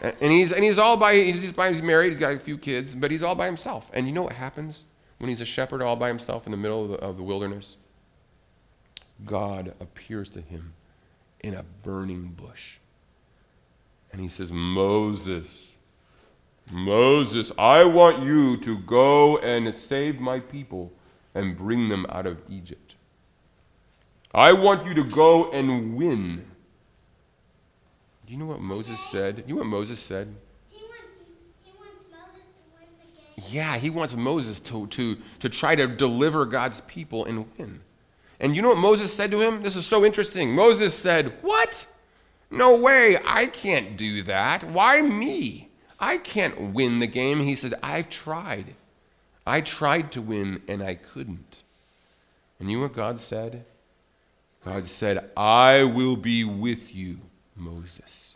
And 0.00 0.32
he's, 0.32 0.50
and 0.52 0.64
he's 0.64 0.78
all 0.78 0.96
by, 0.96 1.14
he's, 1.14 1.52
by, 1.52 1.70
he's 1.70 1.82
married, 1.82 2.10
he's 2.10 2.18
got 2.18 2.32
a 2.32 2.38
few 2.38 2.56
kids, 2.56 2.94
but 2.94 3.10
he's 3.10 3.22
all 3.22 3.34
by 3.34 3.46
himself. 3.46 3.90
And 3.92 4.06
you 4.06 4.12
know 4.12 4.22
what 4.22 4.32
happens 4.32 4.84
when 5.18 5.28
he's 5.28 5.42
a 5.42 5.46
shepherd 5.46 5.82
all 5.82 5.96
by 5.96 6.08
himself 6.08 6.46
in 6.46 6.52
the 6.52 6.56
middle 6.56 6.84
of 6.84 6.90
the, 6.90 6.96
of 6.96 7.16
the 7.18 7.22
wilderness? 7.22 7.76
God 9.26 9.74
appears 9.78 10.30
to 10.30 10.40
him 10.40 10.72
in 11.40 11.54
a 11.54 11.64
burning 11.82 12.28
bush. 12.28 12.76
And 14.12 14.20
he 14.20 14.28
says, 14.28 14.50
Moses, 14.50 15.72
Moses, 16.70 17.52
I 17.58 17.84
want 17.84 18.22
you 18.22 18.56
to 18.58 18.78
go 18.78 19.38
and 19.38 19.74
save 19.74 20.18
my 20.18 20.40
people 20.40 20.92
and 21.34 21.56
bring 21.56 21.88
them 21.88 22.06
out 22.08 22.26
of 22.26 22.38
Egypt. 22.48 22.94
I 24.32 24.52
want 24.52 24.86
you 24.86 24.94
to 24.94 25.04
go 25.04 25.50
and 25.50 25.94
win 25.96 26.46
do 28.30 28.34
you 28.34 28.40
know 28.40 28.46
what 28.46 28.60
Moses 28.60 29.00
said? 29.00 29.42
You 29.48 29.54
know 29.54 29.62
what 29.62 29.66
Moses 29.66 29.98
said? 29.98 30.32
He 30.68 30.84
wants, 30.84 31.02
he 31.64 31.72
wants 31.76 32.04
Moses 32.12 32.48
to 32.52 32.78
win 32.78 32.86
the 33.00 33.40
game. 33.42 33.50
Yeah, 33.52 33.76
he 33.76 33.90
wants 33.90 34.14
Moses 34.14 34.60
to, 34.60 34.86
to, 34.86 35.16
to 35.40 35.48
try 35.48 35.74
to 35.74 35.88
deliver 35.88 36.44
God's 36.44 36.80
people 36.82 37.24
and 37.24 37.44
win. 37.58 37.80
And 38.38 38.54
you 38.54 38.62
know 38.62 38.68
what 38.68 38.78
Moses 38.78 39.12
said 39.12 39.32
to 39.32 39.40
him? 39.40 39.64
This 39.64 39.74
is 39.74 39.84
so 39.84 40.04
interesting. 40.04 40.54
Moses 40.54 40.94
said, 40.94 41.32
What? 41.42 41.86
No 42.52 42.80
way, 42.80 43.18
I 43.26 43.46
can't 43.46 43.96
do 43.96 44.22
that. 44.22 44.62
Why 44.62 45.02
me? 45.02 45.68
I 45.98 46.16
can't 46.18 46.72
win 46.72 47.00
the 47.00 47.08
game. 47.08 47.40
He 47.40 47.56
said, 47.56 47.74
I've 47.82 48.10
tried. 48.10 48.76
I 49.44 49.60
tried 49.60 50.12
to 50.12 50.22
win 50.22 50.62
and 50.68 50.84
I 50.84 50.94
couldn't. 50.94 51.64
And 52.60 52.70
you 52.70 52.76
know 52.76 52.84
what 52.84 52.94
God 52.94 53.18
said? 53.18 53.64
God 54.64 54.86
said, 54.86 55.32
I 55.36 55.82
will 55.82 56.14
be 56.14 56.44
with 56.44 56.94
you, 56.94 57.18
Moses. 57.60 58.34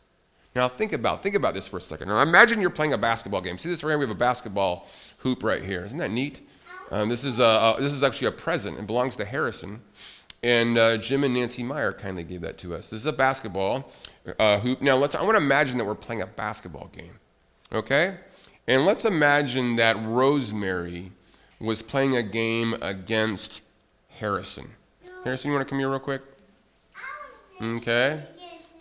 Now 0.55 0.69
think 0.69 0.93
about 0.93 1.23
think 1.23 1.35
about 1.35 1.55
this 1.55 1.67
for 1.67 1.79
a 1.79 1.81
second. 1.81 2.09
Now 2.09 2.21
imagine 2.21 2.61
you're 2.61 2.71
playing 2.71 2.93
a 2.93 2.99
basketball 2.99 3.41
game. 3.41 3.59
See 3.59 3.69
this 3.69 3.83
right 3.83 3.91
here? 3.91 3.99
We 3.99 4.05
have 4.05 4.15
a 4.15 4.19
basketball 4.19 4.87
hoop 5.19 5.43
right 5.43 5.65
here. 5.65 5.85
Isn't 5.85 5.99
that 5.99 6.13
neat? 6.13 6.47
Um, 6.91 7.09
this 7.09 7.25
is 7.25 7.41
a, 7.41 7.77
this 7.81 7.93
is 7.93 8.03
actually 8.03 8.29
a 8.29 8.33
present. 8.33 8.79
It 8.79 8.87
belongs 8.87 9.17
to 9.17 9.25
Harrison, 9.25 9.81
and 10.43 10.79
uh, 10.79 10.99
Jim 10.99 11.25
and 11.25 11.35
Nancy 11.35 11.63
Meyer 11.63 11.93
kindly 11.93 12.23
gave 12.23 12.43
that 12.43 12.59
to 12.59 12.75
us. 12.75 12.91
This 12.91 13.01
is 13.01 13.07
a 13.07 13.13
basketball 13.13 13.91
uh, 14.39 14.61
hoop. 14.61 14.81
Now 14.81 14.97
let's. 14.97 15.15
I 15.15 15.23
want 15.23 15.37
to 15.37 15.43
imagine 15.43 15.79
that 15.79 15.85
we're 15.85 15.95
playing 15.95 16.23
a 16.23 16.27
basketball 16.27 16.91
game. 16.95 17.19
Okay, 17.73 18.17
and 18.69 18.85
let's 18.85 19.05
imagine 19.05 19.77
that 19.77 19.97
Rosemary 20.05 21.11
was 21.59 21.83
playing 21.83 22.17
a 22.17 22.23
game 22.23 22.75
against 22.83 23.63
Harrison. 24.09 24.71
Harrison, 25.25 25.51
you 25.51 25.57
want 25.57 25.67
to 25.67 25.71
come 25.71 25.79
here 25.79 25.91
real 25.91 25.99
quick? 25.99 26.23
Okay. 27.61 28.23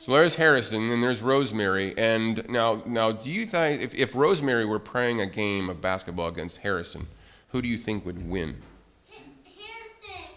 So 0.04 0.12
there's 0.12 0.36
Harrison, 0.36 0.92
and 0.92 1.02
there's 1.02 1.22
Rosemary. 1.22 1.98
And 1.98 2.46
now, 2.50 2.84
now, 2.86 3.14
do 3.14 3.30
you 3.30 3.46
think 3.46 3.82
if, 3.82 3.96
if 3.96 4.14
Rosemary 4.14 4.66
were 4.66 4.78
playing 4.78 5.22
a 5.22 5.26
game 5.26 5.70
of 5.70 5.80
basketball 5.80 6.28
against 6.28 6.58
Harrison, 6.58 7.08
who 7.54 7.62
do 7.62 7.70
you 7.70 7.78
think 7.78 8.06
would 8.06 8.30
win? 8.30 8.58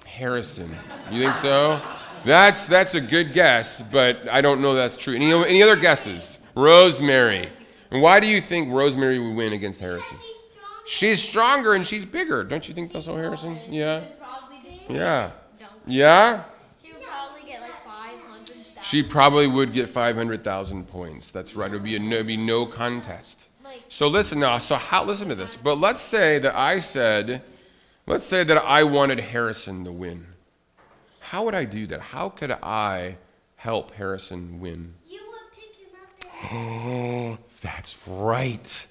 Harrison. 0.06 0.68
Harrison. 0.68 0.76
You 1.11 1.25
think 1.25 1.35
so? 1.35 1.80
That's 2.25 2.68
that's 2.68 2.94
a 2.94 3.00
good 3.00 3.32
guess, 3.32 3.82
but 3.82 4.28
I 4.28 4.40
don't 4.40 4.62
know 4.62 4.73
that's 4.73 4.96
true. 4.96 5.16
Any, 5.16 5.32
any 5.32 5.64
other 5.64 5.75
guesses? 5.75 6.38
Rosemary. 6.54 7.49
And 7.90 8.00
why 8.00 8.20
do 8.20 8.28
you 8.28 8.40
think 8.40 8.73
Rosemary 8.73 9.18
would 9.18 9.35
win 9.35 9.52
against 9.52 9.80
Harrison? 9.80 10.16
She's 10.87 11.20
stronger 11.20 11.75
and 11.75 11.85
she's 11.85 12.04
bigger. 12.04 12.44
Don't 12.44 12.68
you 12.68 12.73
think 12.73 12.92
that's 12.92 13.06
so, 13.06 13.16
Harrison? 13.16 13.58
Yeah. 13.68 14.04
Yeah. 14.88 15.32
Yeah? 15.88 16.44
She 18.87 19.02
probably 19.02 19.49
would 19.49 19.73
get 19.73 19.88
500,000 19.88 20.87
points. 20.87 21.33
That's 21.33 21.57
right. 21.57 21.69
It 21.69 21.75
would 21.75 21.83
be, 21.83 21.97
a, 21.97 22.23
be 22.23 22.37
no 22.37 22.66
contest. 22.66 23.49
So 23.88 24.07
listen 24.07 24.38
now. 24.38 24.59
So 24.59 24.76
how, 24.76 25.05
listen 25.05 25.28
to 25.28 25.35
this. 25.35 25.57
But 25.57 25.81
let's 25.81 26.00
say 26.00 26.38
that 26.38 26.55
I 26.55 26.78
said, 26.78 27.43
let's 28.07 28.25
say 28.25 28.45
that 28.45 28.59
I 28.59 28.85
wanted 28.85 29.19
Harrison 29.19 29.85
to 29.87 29.90
win. 29.90 30.28
How 31.19 31.45
would 31.45 31.55
I 31.57 31.64
do 31.64 31.88
that? 31.88 32.00
How 32.00 32.28
could 32.28 32.52
I 32.52 33.16
help 33.57 33.90
Harrison 33.90 34.61
win? 34.61 34.95
You 35.05 35.21
would 35.33 35.50
pick 35.52 35.75
him 35.75 36.52
up. 36.52 36.52
Oh, 36.52 37.38
that's 37.62 37.99
right. 38.07 38.87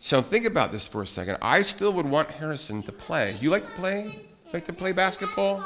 So 0.00 0.22
think 0.22 0.44
about 0.44 0.72
this 0.72 0.88
for 0.88 1.02
a 1.02 1.06
second. 1.06 1.38
I 1.40 1.62
still 1.62 1.92
would 1.92 2.06
want 2.06 2.30
Harrison 2.32 2.82
to 2.82 2.90
play. 2.90 3.36
You 3.40 3.50
like 3.50 3.64
to 3.64 3.72
play? 3.76 4.26
Like 4.52 4.66
to 4.66 4.72
play 4.72 4.90
basketball? 4.90 5.64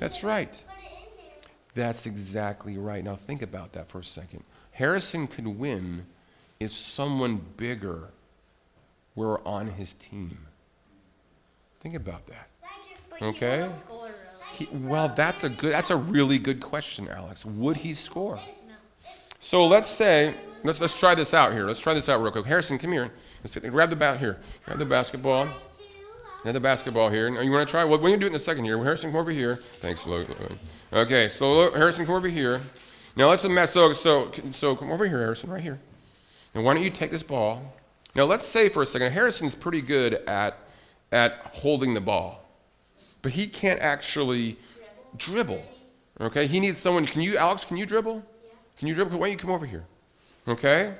That's 0.00 0.24
right. 0.24 0.50
That's 1.74 2.06
exactly 2.06 2.76
right. 2.76 3.02
Now 3.04 3.16
think 3.16 3.42
about 3.42 3.72
that 3.72 3.88
for 3.88 4.00
a 4.00 4.04
second. 4.04 4.44
Harrison 4.72 5.26
could 5.26 5.46
win 5.46 6.06
if 6.60 6.72
someone 6.72 7.40
bigger 7.56 8.08
were 9.14 9.46
on 9.46 9.68
his 9.68 9.94
team. 9.94 10.38
Think 11.80 11.94
about 11.94 12.26
that. 12.26 12.48
Okay? 13.20 13.68
He, 14.52 14.68
well, 14.70 15.08
that's 15.08 15.44
a 15.44 15.48
good. 15.48 15.72
That's 15.72 15.90
a 15.90 15.96
really 15.96 16.38
good 16.38 16.60
question, 16.60 17.08
Alex. 17.08 17.44
Would 17.44 17.76
he 17.78 17.94
score? 17.94 18.38
So 19.38 19.66
let's 19.66 19.88
say 19.88 20.34
let's 20.62 20.80
let's 20.80 20.98
try 20.98 21.14
this 21.14 21.34
out 21.34 21.52
here. 21.52 21.66
Let's 21.66 21.80
try 21.80 21.94
this 21.94 22.08
out 22.08 22.22
real 22.22 22.32
quick. 22.32 22.46
Harrison, 22.46 22.78
come 22.78 22.92
here. 22.92 23.10
Let's 23.42 23.56
grab 23.56 23.90
the 23.90 23.96
bat 23.96 24.18
here. 24.18 24.38
Grab 24.64 24.78
the 24.78 24.84
basketball. 24.84 25.48
The 26.44 26.58
basketball 26.60 27.08
here. 27.08 27.30
Now, 27.30 27.40
you 27.40 27.50
want 27.52 27.66
to 27.66 27.70
try? 27.70 27.84
Well, 27.84 27.98
we're 27.98 28.08
gonna 28.10 28.18
do 28.18 28.26
it 28.26 28.30
in 28.30 28.34
a 28.36 28.40
second 28.40 28.64
here. 28.64 28.76
Harrison, 28.82 29.10
come 29.12 29.20
over 29.20 29.30
here. 29.30 29.56
Thanks, 29.80 30.06
Lo- 30.06 30.26
Lo- 30.28 30.56
Okay, 31.02 31.28
so 31.28 31.52
look, 31.54 31.76
Harrison, 31.76 32.04
come 32.04 32.14
over 32.16 32.28
here. 32.28 32.60
Now 33.16 33.30
let's 33.30 33.44
imagine. 33.44 33.72
So 33.72 33.92
so 33.92 34.30
so 34.52 34.74
come 34.76 34.90
over 34.90 35.06
here, 35.06 35.18
Harrison, 35.20 35.50
right 35.50 35.62
here. 35.62 35.78
And 36.54 36.64
why 36.64 36.74
don't 36.74 36.82
you 36.82 36.90
take 36.90 37.10
this 37.10 37.22
ball? 37.22 37.74
Now 38.14 38.24
let's 38.24 38.46
say 38.46 38.68
for 38.68 38.82
a 38.82 38.86
second, 38.86 39.12
Harrison's 39.12 39.54
pretty 39.54 39.80
good 39.80 40.14
at 40.26 40.58
at 41.12 41.38
holding 41.52 41.94
the 41.94 42.00
ball, 42.00 42.44
but 43.22 43.32
he 43.32 43.46
can't 43.46 43.80
actually 43.80 44.56
dribble. 45.16 45.62
Okay, 46.20 46.46
he 46.46 46.58
needs 46.60 46.78
someone. 46.78 47.06
Can 47.06 47.22
you, 47.22 47.36
Alex? 47.38 47.64
Can 47.64 47.76
you 47.76 47.86
dribble? 47.86 48.22
Can 48.78 48.88
you 48.88 48.94
dribble? 48.94 49.18
Why 49.18 49.28
don't 49.28 49.32
you 49.32 49.38
come 49.38 49.50
over 49.50 49.66
here? 49.66 49.84
Okay. 50.48 50.94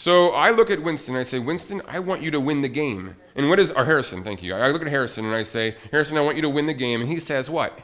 So 0.00 0.30
I 0.30 0.50
look 0.50 0.70
at 0.70 0.82
Winston 0.82 1.14
and 1.14 1.20
I 1.20 1.24
say, 1.24 1.38
Winston, 1.38 1.82
I 1.86 1.98
want 1.98 2.22
you 2.22 2.30
to 2.30 2.40
win 2.40 2.62
the 2.62 2.70
game. 2.70 3.16
And 3.36 3.50
what 3.50 3.58
is, 3.58 3.70
or 3.70 3.84
Harrison, 3.84 4.24
thank 4.24 4.42
you. 4.42 4.54
I 4.54 4.70
look 4.70 4.80
at 4.80 4.88
Harrison 4.88 5.26
and 5.26 5.34
I 5.34 5.42
say, 5.42 5.76
Harrison, 5.90 6.16
I 6.16 6.22
want 6.22 6.36
you 6.36 6.42
to 6.42 6.48
win 6.48 6.64
the 6.64 6.72
game. 6.72 7.02
And 7.02 7.10
he 7.10 7.20
says, 7.20 7.50
what? 7.50 7.78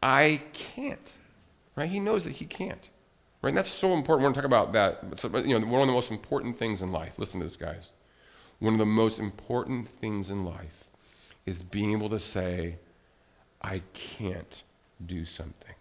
I 0.00 0.40
can't. 0.52 1.12
Right? 1.74 1.90
He 1.90 1.98
knows 1.98 2.22
that 2.26 2.34
he 2.34 2.44
can't. 2.44 2.88
Right? 3.42 3.48
And 3.48 3.58
that's 3.58 3.68
so 3.68 3.92
important. 3.92 4.22
We're 4.22 4.32
going 4.32 4.34
to 4.34 4.38
talk 4.38 4.44
about 4.44 4.72
that. 4.74 5.18
So, 5.18 5.36
you 5.38 5.58
know, 5.58 5.66
one 5.66 5.80
of 5.80 5.88
the 5.88 5.92
most 5.92 6.12
important 6.12 6.60
things 6.60 6.80
in 6.80 6.92
life. 6.92 7.18
Listen 7.18 7.40
to 7.40 7.46
this, 7.46 7.56
guys. 7.56 7.90
One 8.60 8.74
of 8.74 8.78
the 8.78 8.86
most 8.86 9.18
important 9.18 9.88
things 10.00 10.30
in 10.30 10.44
life 10.44 10.86
is 11.44 11.64
being 11.64 11.90
able 11.90 12.10
to 12.10 12.20
say, 12.20 12.76
I 13.60 13.82
can't 13.94 14.62
do 15.04 15.24
something. 15.24 15.74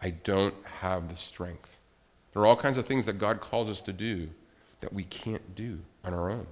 I 0.00 0.10
don't 0.10 0.54
have 0.80 1.08
the 1.08 1.16
strength. 1.16 1.77
There 2.38 2.44
are 2.44 2.46
all 2.46 2.54
kinds 2.54 2.78
of 2.78 2.86
things 2.86 3.04
that 3.06 3.18
God 3.18 3.40
calls 3.40 3.68
us 3.68 3.80
to 3.80 3.92
do 3.92 4.28
that 4.80 4.92
we 4.92 5.02
can't 5.02 5.56
do 5.56 5.80
on 6.04 6.14
our 6.14 6.30
own. 6.30 6.46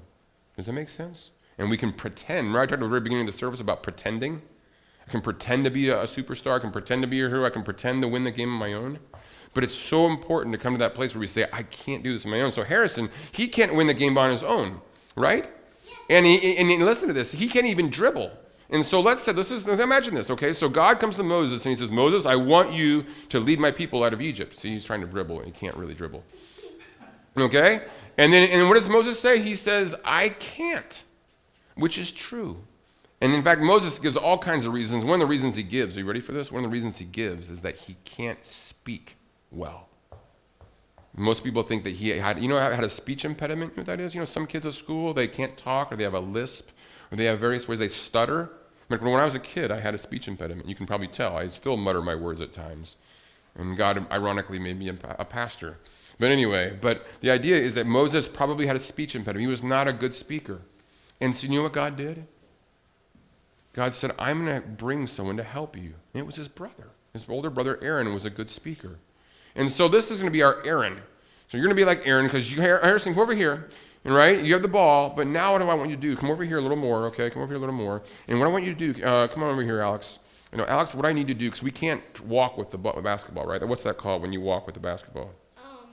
Does 0.57 0.67
that 0.67 0.73
make 0.73 0.89
sense? 0.89 1.31
And 1.59 1.71
we 1.71 1.77
can 1.77 1.93
pretend. 1.93 2.53
Right? 2.53 2.63
I 2.63 2.67
talked 2.67 2.73
at 2.73 2.81
the 2.81 2.89
very 2.89 3.03
beginning 3.03 3.29
of 3.29 3.33
the 3.33 3.39
service 3.39 3.61
about 3.61 3.85
pretending. 3.85 4.43
I 5.07 5.11
can 5.13 5.21
pretend 5.21 5.63
to 5.63 5.71
be 5.71 5.91
a, 5.91 5.99
superstar. 5.99 6.57
I 6.57 6.59
can 6.59 6.73
pretend 6.73 7.03
to 7.03 7.07
be 7.07 7.23
a 7.23 7.29
hero. 7.29 7.47
I 7.47 7.51
can 7.51 7.63
pretend 7.63 8.03
to 8.03 8.09
win 8.09 8.25
the 8.25 8.33
game 8.33 8.53
on 8.53 8.59
my 8.59 8.73
own. 8.73 8.99
But 9.55 9.63
it's 9.63 9.75
so 9.75 10.07
important 10.07 10.53
to 10.55 10.59
come 10.59 10.75
to 10.75 10.79
that 10.79 10.97
place 10.97 11.15
where 11.15 11.21
we 11.21 11.29
say, 11.29 11.47
I 11.53 11.63
can't 11.63 12.03
do 12.03 12.13
this 12.13 12.25
on 12.25 12.33
my 12.33 12.41
own. 12.41 12.51
So 12.51 12.65
Harrison, 12.65 13.09
he 13.31 13.47
can't 13.47 13.73
win 13.73 13.87
the 13.87 13.95
game 13.95 14.19
on 14.19 14.33
his 14.33 14.43
own, 14.43 14.81
right? 15.15 15.49
And, 16.11 16.27
he, 16.27 16.57
and, 16.57 16.69
and 16.69 16.85
listen 16.85 17.07
to 17.07 17.15
this. 17.15 17.31
He 17.31 17.47
can't 17.47 17.67
even 17.67 17.91
dribble. 17.91 18.33
And 18.71 18.85
so 18.85 19.01
let's 19.01 19.23
say, 19.23 19.33
let's 19.33 19.51
just 19.51 19.69
imagine 19.69 20.15
this, 20.15 20.31
okay? 20.31 20.53
So 20.53 20.69
God 20.69 20.99
comes 20.99 21.15
to 21.17 21.23
Moses 21.23 21.65
and 21.65 21.71
he 21.71 21.77
says, 21.77 21.91
Moses, 21.91 22.27
I 22.27 22.35
want 22.35 22.73
you 22.73 23.05
to 23.29 23.39
lead 23.39 23.61
my 23.61 23.71
people 23.71 24.03
out 24.03 24.13
of 24.13 24.21
Egypt. 24.21 24.57
See, 24.57 24.71
he's 24.71 24.85
trying 24.85 25.03
to 25.03 25.07
dribble 25.07 25.39
and 25.39 25.47
he 25.47 25.53
can't 25.53 25.77
really 25.77 25.95
dribble. 25.95 26.25
Okay? 27.39 27.83
And 28.19 28.33
then 28.33 28.49
and 28.51 28.69
what 28.69 28.75
does 28.75 28.89
Moses 28.89 29.21
say? 29.21 29.41
He 29.41 29.55
says, 29.55 29.95
I 30.05 30.31
can't, 30.31 31.05
which 31.77 31.97
is 31.97 32.11
true. 32.11 32.57
And 33.21 33.33
in 33.33 33.43
fact, 33.43 33.61
Moses 33.61 33.99
gives 33.99 34.17
all 34.17 34.39
kinds 34.39 34.67
of 34.67 34.73
reasons. 34.73 35.05
One 35.05 35.15
of 35.15 35.21
the 35.21 35.27
reasons 35.27 35.57
he 35.57 35.63
gives, 35.63 35.97
are 35.97 36.01
you 36.01 36.07
ready 36.07 36.21
for 36.21 36.33
this? 36.33 36.51
One 36.51 36.65
of 36.65 36.71
the 36.71 36.75
reasons 36.75 36.99
he 36.99 37.05
gives 37.05 37.49
is 37.49 37.63
that 37.63 37.77
he 37.77 37.97
can't 38.05 38.45
speak 38.45 39.17
well. 39.51 39.89
Most 41.15 41.45
people 41.45 41.63
think 41.63 41.85
that 41.85 41.95
he 41.95 42.11
had, 42.11 42.43
you 42.43 42.49
know, 42.49 42.59
had 42.59 42.85
a 42.85 42.91
speech 42.91 43.25
impediment. 43.25 43.73
You 43.73 43.77
know 43.77 43.81
what 43.83 43.87
that 43.87 44.01
is? 44.01 44.15
You 44.15 44.21
know, 44.21 44.27
some 44.27 44.47
kids 44.47 44.67
at 44.67 44.75
school, 44.75 45.15
they 45.15 45.29
can't 45.29 45.57
talk 45.57 45.91
or 45.91 45.97
they 45.97 46.05
have 46.05 46.13
a 46.13 46.21
lisp 46.21 46.71
or 47.11 47.17
they 47.17 47.25
have 47.25 47.39
various 47.39 47.69
ways 47.69 47.79
they 47.79 47.89
stutter. 47.89 48.51
Like 48.89 49.01
when 49.01 49.15
I 49.15 49.25
was 49.25 49.35
a 49.35 49.41
kid, 49.41 49.71
I 49.71 49.81
had 49.81 49.95
a 49.95 49.99
speech 49.99 50.29
impediment. 50.29 50.69
You 50.69 50.75
can 50.75 50.87
probably 50.87 51.09
tell. 51.09 51.37
I 51.37 51.49
still 51.49 51.77
mutter 51.77 52.03
my 52.03 52.15
words 52.15 52.41
at 52.41 52.53
times. 52.53 52.97
And 53.57 53.77
God, 53.77 54.07
ironically, 54.11 54.59
made 54.59 54.79
me 54.79 54.89
a, 54.89 55.25
pastor. 55.25 55.79
But 56.19 56.31
anyway, 56.31 56.77
but 56.81 57.07
the 57.21 57.31
idea 57.31 57.57
is 57.57 57.75
that 57.75 57.87
Moses 57.87 58.29
probably 58.29 58.67
had 58.67 58.77
a 58.77 58.81
speech 58.81 59.15
impediment. 59.15 59.41
He 59.47 59.51
was 59.51 59.63
not 59.63 59.89
a 59.89 59.93
good 59.93 60.15
speaker. 60.15 60.61
And 61.21 61.35
so 61.35 61.47
you 61.47 61.55
know 61.55 61.63
what 61.63 61.73
God 61.73 61.97
did? 61.97 62.27
God 63.73 63.95
said, 63.95 64.13
I'm 64.19 64.45
going 64.45 64.63
to 64.63 64.67
bring 64.67 65.07
someone 65.07 65.37
to 65.37 65.43
help 65.43 65.77
you. 65.77 65.95
And 66.15 66.21
it 66.21 66.27
was 66.27 66.37
his 66.37 66.49
brother. 66.49 66.89
His 67.13 67.27
older 67.29 67.51
brother 67.51 67.79
Aaron 67.83 68.13
was 68.15 68.25
a 68.25 68.31
good 68.31 68.51
speaker. 68.51 68.99
And 69.55 69.73
so 69.73 69.89
this 69.89 70.11
is 70.11 70.19
going 70.19 70.29
to 70.29 70.33
be 70.33 70.43
our 70.43 70.65
Aaron. 70.65 71.01
So 71.49 71.57
you're 71.57 71.67
going 71.67 71.77
to 71.77 71.81
be 71.81 71.85
like 71.85 72.07
Aaron 72.07 72.27
because 72.27 72.53
you, 72.53 72.61
Harrison, 72.61 73.15
come 73.15 73.23
over 73.23 73.35
here. 73.35 73.71
Right, 74.07 74.41
you 74.45 74.53
have 74.53 74.63
the 74.63 74.69
ball, 74.69 75.11
but 75.11 75.27
now 75.27 75.53
what 75.53 75.63
do 75.63 75.69
I 75.69 75.75
want 75.75 75.91
you 75.91 75.97
to 75.97 76.01
do? 76.01 76.15
Come 76.15 76.31
over 76.31 76.45
here 76.45 76.59
a 76.59 76.61
little 76.61 76.77
more, 76.77 77.07
okay? 77.07 77.29
Come 77.29 77.43
over 77.43 77.49
here 77.53 77.57
a 77.57 77.61
little 77.61 77.75
more. 77.75 78.03
And 78.29 78.39
what 78.39 78.47
I 78.47 78.53
want 78.53 78.65
you 78.65 78.73
to 78.73 78.93
do, 78.93 79.05
uh, 79.05 79.27
come 79.27 79.43
on 79.43 79.51
over 79.51 79.63
here, 79.63 79.81
Alex. 79.81 80.21
You 80.53 80.59
know, 80.59 80.67
Alex, 80.67 80.95
what 80.95 81.05
I 81.05 81.13
need 81.13 81.27
to 81.27 81.35
do, 81.35 81.47
because 81.47 81.63
we 81.63 81.73
can't 81.73 82.21
walk 82.25 82.57
with 82.57 82.71
the 82.71 82.79
basketball, 82.79 83.47
right? 83.47 83.61
What's 83.67 83.83
that 83.83 83.99
called 83.99 84.23
when 84.23 84.33
you 84.33 84.41
walk 84.41 84.65
with 84.65 84.75
the 84.75 84.81
basketball? 84.81 85.33
Um, 85.59 85.89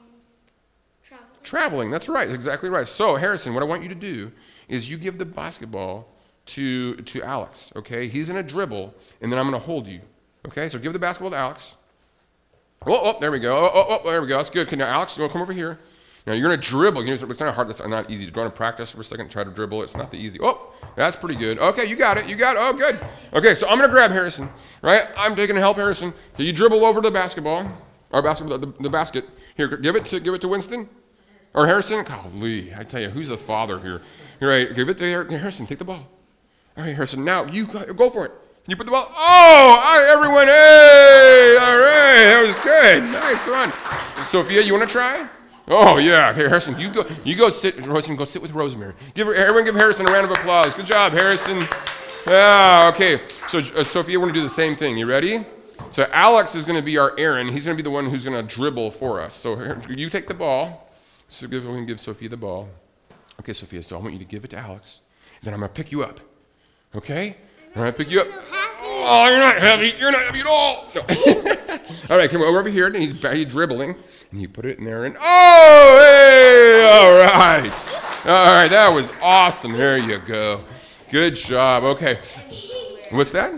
travel. 1.03 1.25
Traveling, 1.41 1.89
that's 1.89 2.07
right, 2.07 2.29
exactly 2.29 2.69
right. 2.69 2.87
So, 2.87 3.15
Harrison, 3.15 3.55
what 3.55 3.63
I 3.63 3.65
want 3.65 3.81
you 3.81 3.89
to 3.89 3.95
do 3.95 4.31
is 4.67 4.91
you 4.91 4.97
give 4.97 5.17
the 5.17 5.25
basketball 5.25 6.07
to, 6.45 6.95
to 6.95 7.23
Alex, 7.23 7.73
okay? 7.75 8.07
He's 8.07 8.27
going 8.29 8.45
to 8.45 8.47
dribble, 8.47 8.93
and 9.21 9.31
then 9.31 9.39
I'm 9.39 9.49
going 9.49 9.59
to 9.59 9.65
hold 9.65 9.87
you, 9.87 10.01
okay? 10.47 10.69
So 10.69 10.77
give 10.77 10.93
the 10.93 10.99
basketball 10.99 11.31
to 11.31 11.37
Alex. 11.37 11.77
Oh, 12.85 13.15
oh, 13.15 13.19
there 13.19 13.31
we 13.31 13.39
go. 13.39 13.57
Oh, 13.57 13.71
oh, 13.73 13.99
oh, 14.03 14.09
there 14.09 14.21
we 14.21 14.27
go. 14.27 14.37
That's 14.37 14.51
good. 14.51 14.67
Okay, 14.67 14.75
now, 14.75 14.87
Alex, 14.87 15.17
you 15.17 15.21
want 15.21 15.31
to 15.31 15.33
come 15.33 15.41
over 15.41 15.53
here? 15.53 15.79
Now 16.25 16.33
you're 16.33 16.47
going 16.47 16.59
to 16.59 16.67
dribble. 16.67 17.01
It's 17.09 17.39
not 17.39 17.53
hard. 17.53 17.69
It's 17.69 17.85
not 17.85 18.09
easy. 18.09 18.25
Do 18.25 18.31
you 18.33 18.41
want 18.41 18.53
to 18.53 18.57
practice 18.57 18.91
for 18.91 19.01
a 19.01 19.03
second? 19.03 19.29
Try 19.29 19.43
to 19.43 19.51
dribble. 19.51 19.83
It's 19.83 19.95
not 19.95 20.09
the 20.09 20.17
easy. 20.17 20.39
Oh, 20.41 20.73
that's 20.95 21.17
pretty 21.17 21.35
good. 21.35 21.59
Okay, 21.59 21.85
you 21.85 21.97
got 21.97 22.17
it. 22.17 22.27
You 22.27 22.37
got 22.37 22.55
it. 22.55 22.59
Oh, 22.61 22.71
good. 22.71 22.97
Okay, 23.33 23.53
so 23.55 23.67
I'm 23.67 23.77
going 23.77 23.89
to 23.89 23.93
grab 23.93 24.09
Harrison. 24.11 24.49
Right? 24.81 25.05
I'm 25.17 25.35
taking 25.35 25.55
to 25.55 25.61
help 25.61 25.75
Harrison. 25.75 26.13
Can 26.35 26.45
you 26.45 26.53
dribble 26.53 26.85
over 26.85 27.01
to 27.01 27.09
the 27.09 27.13
basketball 27.13 27.69
or 28.11 28.21
basketball 28.21 28.57
the, 28.57 28.73
the 28.79 28.89
basket? 28.89 29.25
Here, 29.55 29.67
give 29.75 29.97
it 29.97 30.05
to 30.05 30.19
give 30.21 30.33
it 30.33 30.41
to 30.41 30.47
Winston 30.47 30.87
or 31.53 31.67
Harrison. 31.67 32.03
Golly, 32.05 32.73
I 32.73 32.83
tell 32.83 33.01
you, 33.01 33.09
who's 33.09 33.27
the 33.27 33.37
father 33.37 33.79
here? 33.79 34.01
You're 34.39 34.49
right. 34.49 34.73
Give 34.73 34.87
it 34.87 34.97
to 34.99 35.25
Harrison. 35.37 35.65
Take 35.67 35.79
the 35.79 35.85
ball. 35.85 36.07
All 36.77 36.85
right, 36.85 36.95
Harrison. 36.95 37.25
Now 37.25 37.45
you 37.45 37.65
go 37.65 38.09
for 38.09 38.25
it. 38.25 38.31
You 38.65 38.77
put 38.77 38.85
the 38.85 38.93
ball? 38.93 39.11
Oh, 39.13 39.81
all 39.83 39.99
right, 39.99 40.07
everyone. 40.09 40.47
Hey, 40.47 41.57
all 41.59 41.77
right. 41.77 42.23
That 42.31 42.41
was 42.41 42.55
good. 42.63 43.03
Nice 43.11 43.45
one. 43.45 44.25
Sophia, 44.27 44.61
you 44.61 44.71
want 44.71 44.85
to 44.85 44.89
try? 44.89 45.27
Oh 45.67 45.97
yeah, 45.97 46.31
okay, 46.31 46.47
Harrison, 46.47 46.77
you 46.77 46.89
go, 46.91 47.05
you 47.23 47.35
go 47.35 47.49
sit, 47.49 47.75
Harrison, 47.75 48.15
go 48.15 48.25
sit 48.25 48.41
with 48.41 48.51
Rosemary. 48.51 48.93
Give 49.13 49.27
her, 49.27 49.33
everyone, 49.33 49.63
give 49.63 49.75
Harrison 49.75 50.07
a 50.07 50.11
round 50.11 50.25
of 50.25 50.31
applause. 50.31 50.73
Good 50.73 50.85
job, 50.85 51.13
Harrison. 51.13 51.61
Yeah, 52.27 52.91
okay. 52.93 53.21
So 53.47 53.59
uh, 53.59 53.83
Sophia, 53.83 54.19
we're 54.19 54.27
gonna 54.27 54.39
do 54.39 54.43
the 54.43 54.49
same 54.49 54.75
thing. 54.75 54.97
You 54.97 55.05
ready? 55.05 55.45
So 55.89 56.07
Alex 56.11 56.55
is 56.55 56.65
gonna 56.65 56.81
be 56.81 56.97
our 56.97 57.17
Aaron. 57.17 57.47
He's 57.47 57.65
gonna 57.65 57.77
be 57.77 57.83
the 57.83 57.89
one 57.89 58.09
who's 58.09 58.25
gonna 58.25 58.43
dribble 58.43 58.91
for 58.91 59.21
us. 59.21 59.33
So 59.35 59.77
you 59.89 60.09
take 60.09 60.27
the 60.27 60.33
ball. 60.33 60.89
So 61.29 61.47
give, 61.47 61.65
we 61.65 61.73
can 61.73 61.85
give 61.85 61.99
Sophia 61.99 62.29
the 62.29 62.37
ball. 62.37 62.67
Okay, 63.39 63.53
Sophia. 63.53 63.81
So 63.83 63.97
I 63.97 64.01
want 64.01 64.13
you 64.13 64.19
to 64.19 64.25
give 64.25 64.43
it 64.43 64.49
to 64.49 64.57
Alex. 64.57 64.99
Then 65.43 65.53
I'm 65.53 65.61
gonna 65.61 65.71
pick 65.71 65.91
you 65.91 66.03
up. 66.03 66.19
Okay? 66.95 67.35
I'm 67.75 67.81
gonna 67.81 67.93
pick 67.93 68.09
you 68.11 68.21
up. 68.21 68.27
Oh, 68.81 69.27
you're 69.29 69.39
not 69.39 69.57
heavy. 69.59 69.93
You're 69.99 70.11
not 70.11 70.23
heavy 70.23 70.39
at 70.39 70.47
all. 70.47 70.87
No. 70.95 71.55
all 72.09 72.17
right, 72.17 72.29
come 72.29 72.41
over 72.41 72.67
here. 72.69 72.87
And 72.87 72.95
he's, 72.95 73.21
he's 73.21 73.47
dribbling. 73.47 73.95
And 74.31 74.41
you 74.41 74.49
put 74.49 74.65
it 74.65 74.79
in 74.79 74.85
there 74.85 75.05
and 75.05 75.15
oh, 75.19 75.99
hey, 75.99 76.89
all 76.91 77.13
right. 77.27 77.71
All 78.25 78.55
right, 78.55 78.69
that 78.69 78.89
was 78.89 79.11
awesome. 79.21 79.73
There 79.73 79.97
you 79.97 80.19
go. 80.19 80.63
Good 81.11 81.35
job. 81.35 81.83
Okay. 81.83 82.19
What's 83.11 83.31
that? 83.31 83.53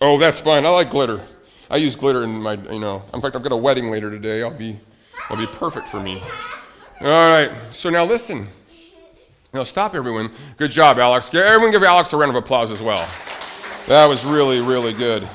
Oh, 0.00 0.18
that's 0.18 0.40
fine. 0.40 0.66
I 0.66 0.68
like 0.70 0.90
glitter. 0.90 1.20
I 1.70 1.76
use 1.76 1.96
glitter 1.96 2.24
in 2.24 2.42
my, 2.42 2.54
you 2.54 2.80
know. 2.80 3.02
In 3.14 3.20
fact, 3.20 3.36
I've 3.36 3.42
got 3.42 3.52
a 3.52 3.56
wedding 3.56 3.90
later 3.90 4.10
today. 4.10 4.42
I'll 4.42 4.50
be, 4.50 4.78
that'll 5.28 5.46
be 5.46 5.50
perfect 5.54 5.88
for 5.88 6.00
me. 6.00 6.20
All 7.00 7.06
right. 7.06 7.50
So 7.70 7.88
now 7.88 8.04
listen. 8.04 8.48
Now 9.54 9.64
stop, 9.64 9.94
everyone. 9.94 10.30
Good 10.56 10.70
job, 10.70 10.98
Alex. 10.98 11.32
Everyone 11.32 11.70
give 11.70 11.82
Alex 11.82 12.12
a 12.12 12.16
round 12.16 12.30
of 12.30 12.36
applause 12.36 12.70
as 12.70 12.82
well. 12.82 13.08
That 13.86 14.06
was 14.06 14.24
really, 14.24 14.60
really 14.60 14.92
good. 14.92 15.28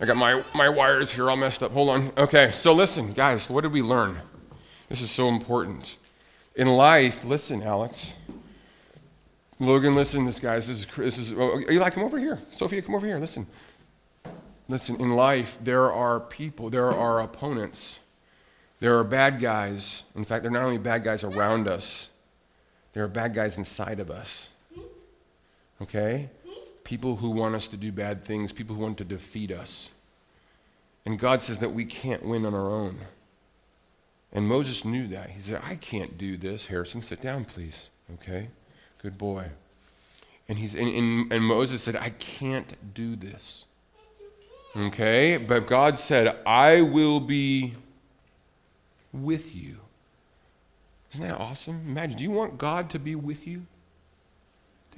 I 0.00 0.06
got 0.06 0.16
my, 0.16 0.44
my 0.54 0.68
wires 0.68 1.10
here 1.10 1.28
all 1.28 1.36
messed 1.36 1.62
up. 1.62 1.72
Hold 1.72 1.88
on. 1.90 2.12
Okay, 2.16 2.52
so 2.52 2.72
listen, 2.72 3.12
guys, 3.12 3.50
what 3.50 3.62
did 3.62 3.72
we 3.72 3.82
learn? 3.82 4.16
This 4.88 5.02
is 5.02 5.10
so 5.10 5.28
important. 5.28 5.96
In 6.54 6.68
life, 6.68 7.24
listen, 7.24 7.62
Alex. 7.62 8.14
Logan, 9.60 9.94
listen, 9.94 10.24
this 10.24 10.38
guys, 10.38 10.68
this 10.68 10.78
is, 10.78 10.86
this 10.96 11.18
is 11.18 11.32
oh, 11.36 11.60
Eli, 11.68 11.90
come 11.90 12.04
over 12.04 12.18
here. 12.18 12.40
Sophia, 12.50 12.80
come 12.80 12.94
over 12.94 13.06
here, 13.06 13.18
listen. 13.18 13.46
Listen, 14.68 15.00
in 15.00 15.10
life, 15.16 15.58
there 15.62 15.90
are 15.90 16.20
people, 16.20 16.70
there 16.70 16.92
are 16.92 17.20
opponents, 17.20 17.98
there 18.80 18.98
are 18.98 19.04
bad 19.04 19.40
guys. 19.40 20.04
In 20.14 20.24
fact, 20.24 20.42
they're 20.42 20.52
not 20.52 20.62
only 20.62 20.78
bad 20.78 21.02
guys 21.02 21.24
around 21.24 21.66
us, 21.66 22.10
there 22.92 23.02
are 23.02 23.08
bad 23.08 23.34
guys 23.34 23.58
inside 23.58 23.98
of 23.98 24.10
us. 24.10 24.48
Okay? 25.82 26.28
People 26.88 27.16
who 27.16 27.28
want 27.28 27.54
us 27.54 27.68
to 27.68 27.76
do 27.76 27.92
bad 27.92 28.24
things, 28.24 28.50
people 28.50 28.74
who 28.74 28.80
want 28.80 28.96
to 28.96 29.04
defeat 29.04 29.52
us. 29.52 29.90
And 31.04 31.18
God 31.18 31.42
says 31.42 31.58
that 31.58 31.74
we 31.74 31.84
can't 31.84 32.24
win 32.24 32.46
on 32.46 32.54
our 32.54 32.70
own. 32.70 32.96
And 34.32 34.48
Moses 34.48 34.86
knew 34.86 35.06
that. 35.08 35.28
He 35.28 35.42
said, 35.42 35.60
I 35.62 35.74
can't 35.74 36.16
do 36.16 36.38
this. 36.38 36.64
Harrison, 36.64 37.02
sit 37.02 37.20
down, 37.20 37.44
please. 37.44 37.90
Okay? 38.14 38.48
Good 39.02 39.18
boy. 39.18 39.44
And, 40.48 40.56
he's, 40.56 40.74
and, 40.74 40.88
and, 40.88 41.30
and 41.30 41.44
Moses 41.44 41.82
said, 41.82 41.94
I 41.94 42.08
can't 42.08 42.94
do 42.94 43.16
this. 43.16 43.66
Okay? 44.74 45.36
But 45.36 45.66
God 45.66 45.98
said, 45.98 46.38
I 46.46 46.80
will 46.80 47.20
be 47.20 47.74
with 49.12 49.54
you. 49.54 49.76
Isn't 51.12 51.28
that 51.28 51.38
awesome? 51.38 51.82
Imagine, 51.86 52.16
do 52.16 52.24
you 52.24 52.30
want 52.30 52.56
God 52.56 52.88
to 52.90 52.98
be 52.98 53.14
with 53.14 53.46
you? 53.46 53.66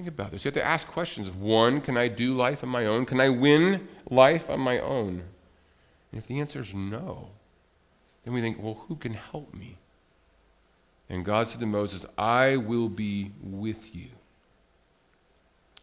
Think 0.00 0.08
about 0.08 0.30
this. 0.30 0.46
You 0.46 0.48
have 0.48 0.54
to 0.54 0.64
ask 0.64 0.86
questions 0.88 1.28
of 1.28 1.42
one, 1.42 1.82
can 1.82 1.98
I 1.98 2.08
do 2.08 2.34
life 2.34 2.64
on 2.64 2.70
my 2.70 2.86
own? 2.86 3.04
Can 3.04 3.20
I 3.20 3.28
win 3.28 3.86
life 4.08 4.48
on 4.48 4.58
my 4.58 4.78
own? 4.78 5.22
And 6.10 6.18
if 6.18 6.26
the 6.26 6.40
answer 6.40 6.62
is 6.62 6.72
no, 6.72 7.28
then 8.24 8.32
we 8.32 8.40
think, 8.40 8.62
well, 8.62 8.82
who 8.88 8.96
can 8.96 9.12
help 9.12 9.52
me? 9.52 9.76
And 11.10 11.22
God 11.22 11.48
said 11.48 11.60
to 11.60 11.66
Moses, 11.66 12.06
I 12.16 12.56
will 12.56 12.88
be 12.88 13.32
with 13.42 13.94
you. 13.94 14.06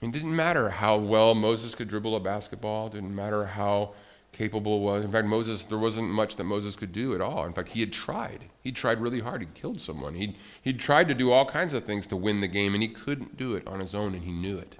It 0.01 0.11
didn't 0.13 0.35
matter 0.35 0.69
how 0.69 0.97
well 0.97 1.35
Moses 1.35 1.75
could 1.75 1.87
dribble 1.87 2.15
a 2.15 2.19
basketball, 2.19 2.87
it 2.87 2.93
didn't 2.93 3.13
matter 3.13 3.45
how 3.45 3.93
capable 4.37 4.81
was. 4.81 5.03
In 5.03 5.11
fact, 5.11 5.27
Moses, 5.27 5.65
there 5.65 5.77
wasn't 5.77 6.09
much 6.09 6.35
that 6.35 6.43
Moses 6.43 6.75
could 6.75 6.91
do 6.91 7.15
at 7.15 7.21
all. 7.21 7.45
In 7.45 7.53
fact, 7.53 7.69
he 7.69 7.79
had 7.79 7.91
tried. 7.91 8.45
He 8.61 8.71
tried 8.71 9.01
really 9.01 9.19
hard. 9.19 9.41
He 9.41 9.47
killed 9.53 9.81
someone. 9.81 10.13
He'd, 10.13 10.35
he'd 10.61 10.79
tried 10.79 11.07
to 11.07 11.13
do 11.13 11.31
all 11.31 11.45
kinds 11.45 11.73
of 11.73 11.83
things 11.83 12.05
to 12.07 12.15
win 12.15 12.41
the 12.41 12.47
game, 12.47 12.73
and 12.73 12.83
he 12.83 12.89
couldn't 12.89 13.37
do 13.37 13.55
it 13.55 13.67
on 13.67 13.79
his 13.79 13.95
own, 13.95 14.13
and 14.13 14.23
he 14.23 14.31
knew 14.31 14.57
it. 14.57 14.77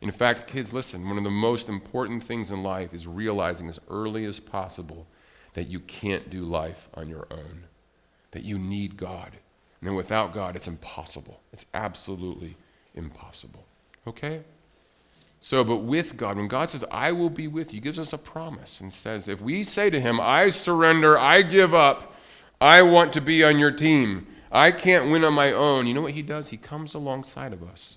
In 0.00 0.10
fact, 0.10 0.48
kids, 0.48 0.72
listen, 0.72 1.06
one 1.06 1.18
of 1.18 1.24
the 1.24 1.30
most 1.30 1.68
important 1.68 2.24
things 2.24 2.50
in 2.50 2.62
life 2.62 2.94
is 2.94 3.06
realizing 3.06 3.68
as 3.68 3.78
early 3.90 4.24
as 4.24 4.40
possible 4.40 5.06
that 5.52 5.68
you 5.68 5.80
can't 5.80 6.30
do 6.30 6.42
life 6.42 6.88
on 6.94 7.08
your 7.08 7.26
own, 7.30 7.64
that 8.30 8.44
you 8.44 8.58
need 8.58 8.96
God. 8.96 9.32
And 9.80 9.88
then 9.88 9.94
without 9.94 10.32
God, 10.32 10.56
it's 10.56 10.68
impossible. 10.68 11.40
It's 11.52 11.66
absolutely 11.74 12.56
impossible. 12.94 13.64
Okay? 14.06 14.40
So, 15.40 15.64
but 15.64 15.78
with 15.78 16.18
God, 16.18 16.36
when 16.36 16.48
God 16.48 16.68
says, 16.68 16.84
I 16.90 17.12
will 17.12 17.30
be 17.30 17.48
with 17.48 17.72
you, 17.72 17.78
He 17.78 17.80
gives 17.80 17.98
us 17.98 18.12
a 18.12 18.18
promise 18.18 18.80
and 18.80 18.92
says, 18.92 19.26
if 19.26 19.40
we 19.40 19.64
say 19.64 19.88
to 19.88 20.00
him, 20.00 20.20
I 20.20 20.50
surrender, 20.50 21.18
I 21.18 21.40
give 21.40 21.74
up, 21.74 22.14
I 22.60 22.82
want 22.82 23.14
to 23.14 23.22
be 23.22 23.42
on 23.42 23.58
your 23.58 23.70
team, 23.70 24.26
I 24.52 24.70
can't 24.70 25.10
win 25.10 25.24
on 25.24 25.32
my 25.32 25.52
own, 25.52 25.86
you 25.86 25.94
know 25.94 26.02
what 26.02 26.12
he 26.12 26.22
does? 26.22 26.48
He 26.48 26.56
comes 26.56 26.94
alongside 26.94 27.52
of 27.52 27.62
us 27.62 27.96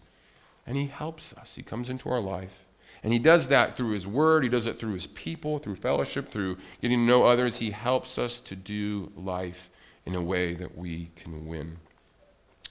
and 0.65 0.77
he 0.77 0.86
helps 0.86 1.34
us. 1.34 1.56
He 1.56 1.63
comes 1.63 1.89
into 1.89 2.10
our 2.10 2.21
life. 2.21 2.65
And 3.03 3.12
he 3.12 3.19
does 3.19 3.49
that 3.49 3.75
through 3.75 3.91
his 3.91 4.08
word, 4.08 4.43
he 4.43 4.49
does 4.49 4.65
it 4.65 4.79
through 4.79 4.93
his 4.93 5.08
people, 5.08 5.60
through 5.60 5.75
fellowship, 5.75 6.29
through 6.29 6.58
getting 6.82 6.99
to 6.99 7.06
know 7.06 7.25
others. 7.25 7.58
He 7.58 7.71
helps 7.71 8.17
us 8.17 8.39
to 8.41 8.56
do 8.56 9.12
life 9.15 9.69
in 10.06 10.15
a 10.15 10.21
way 10.21 10.53
that 10.53 10.77
we 10.77 11.12
can 11.17 11.45
win. 11.45 11.77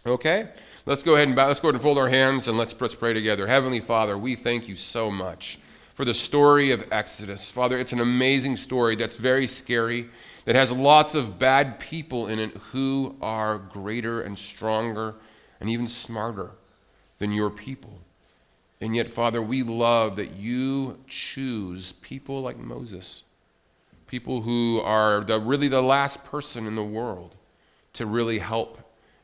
Okay? 0.06 0.48
Let's 0.84 1.02
go 1.02 1.14
ahead 1.14 1.28
and 1.28 1.36
bow. 1.36 1.46
Let's 1.46 1.60
go 1.60 1.68
ahead 1.68 1.76
and 1.76 1.82
fold 1.82 1.98
our 1.98 2.08
hands 2.08 2.48
and 2.48 2.58
let's, 2.58 2.78
let's 2.80 2.94
pray 2.94 3.12
together. 3.12 3.46
Heavenly 3.46 3.80
Father, 3.80 4.18
we 4.18 4.34
thank 4.34 4.68
you 4.68 4.74
so 4.74 5.10
much 5.10 5.58
for 5.94 6.04
the 6.04 6.14
story 6.14 6.72
of 6.72 6.84
Exodus. 6.90 7.50
Father, 7.50 7.78
it's 7.78 7.92
an 7.92 8.00
amazing 8.00 8.56
story 8.56 8.96
that's 8.96 9.16
very 9.16 9.46
scary, 9.46 10.08
that 10.44 10.56
has 10.56 10.72
lots 10.72 11.14
of 11.14 11.38
bad 11.38 11.78
people 11.78 12.26
in 12.26 12.40
it 12.40 12.50
who 12.72 13.14
are 13.22 13.58
greater 13.58 14.22
and 14.22 14.36
stronger 14.36 15.14
and 15.60 15.70
even 15.70 15.86
smarter 15.86 16.50
than 17.20 17.30
your 17.30 17.50
people. 17.50 18.00
And 18.80 18.96
yet, 18.96 19.08
Father, 19.08 19.40
we 19.40 19.62
love 19.62 20.16
that 20.16 20.34
you 20.34 20.98
choose 21.06 21.92
people 21.92 22.42
like 22.42 22.58
Moses, 22.58 23.22
people 24.08 24.42
who 24.42 24.80
are 24.80 25.22
the, 25.22 25.38
really 25.38 25.68
the 25.68 25.80
last 25.80 26.24
person 26.24 26.66
in 26.66 26.74
the 26.74 26.82
world 26.82 27.36
to 27.92 28.06
really 28.06 28.40
help 28.40 28.78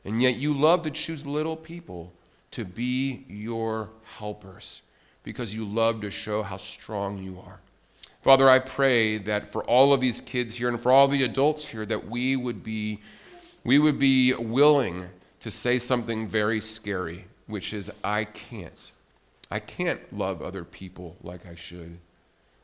and 0.05 0.21
yet 0.21 0.35
you 0.35 0.53
love 0.53 0.83
to 0.83 0.91
choose 0.91 1.25
little 1.25 1.55
people 1.55 2.11
to 2.51 2.65
be 2.65 3.25
your 3.27 3.89
helpers 4.17 4.81
because 5.23 5.53
you 5.53 5.65
love 5.65 6.01
to 6.01 6.09
show 6.09 6.41
how 6.41 6.57
strong 6.57 7.17
you 7.17 7.39
are. 7.45 7.59
Father, 8.21 8.49
I 8.49 8.59
pray 8.59 9.17
that 9.19 9.49
for 9.49 9.63
all 9.63 9.93
of 9.93 10.01
these 10.01 10.21
kids 10.21 10.55
here 10.55 10.67
and 10.67 10.79
for 10.79 10.91
all 10.91 11.07
the 11.07 11.23
adults 11.23 11.65
here 11.65 11.85
that 11.85 12.07
we 12.07 12.35
would 12.35 12.63
be 12.63 12.99
we 13.63 13.77
would 13.77 13.99
be 13.99 14.33
willing 14.33 15.05
to 15.41 15.51
say 15.51 15.79
something 15.79 16.27
very 16.27 16.61
scary, 16.61 17.25
which 17.47 17.73
is 17.73 17.91
I 18.03 18.23
can't. 18.23 18.91
I 19.51 19.59
can't 19.59 20.01
love 20.17 20.41
other 20.41 20.63
people 20.63 21.15
like 21.21 21.45
I 21.45 21.55
should. 21.55 21.97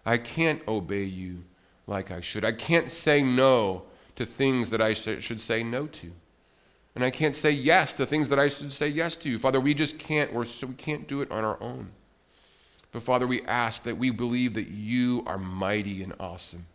I 0.05 0.17
can't 0.17 0.65
obey 0.67 1.03
you 1.03 1.43
like 1.87 2.11
I 2.11 2.21
should. 2.21 2.45
I 2.45 2.51
can't 2.51 2.89
say 2.89 3.21
no 3.21 3.83
to 4.15 4.25
things 4.25 4.69
that 4.69 4.81
I 4.81 4.93
should 4.93 5.41
say 5.41 5.63
no 5.63 5.87
to. 5.87 6.11
And 6.95 7.03
I 7.03 7.11
can't 7.11 7.35
say 7.35 7.51
yes 7.51 7.93
to 7.95 8.05
things 8.05 8.29
that 8.29 8.39
I 8.39 8.47
should 8.47 8.71
say 8.71 8.87
yes 8.87 9.17
to. 9.17 9.37
Father, 9.37 9.59
we 9.59 9.73
just 9.73 9.99
can't, 9.99 10.33
we're, 10.33 10.45
so 10.45 10.67
we 10.67 10.75
can't 10.75 11.07
do 11.07 11.21
it 11.21 11.29
on 11.29 11.43
our 11.43 11.61
own. 11.61 11.89
But 12.93 13.03
Father, 13.03 13.27
we 13.27 13.41
ask 13.43 13.83
that 13.83 13.97
we 13.97 14.09
believe 14.09 14.53
that 14.53 14.69
you 14.69 15.21
are 15.27 15.37
mighty 15.37 16.01
and 16.01 16.13
awesome, 16.17 16.65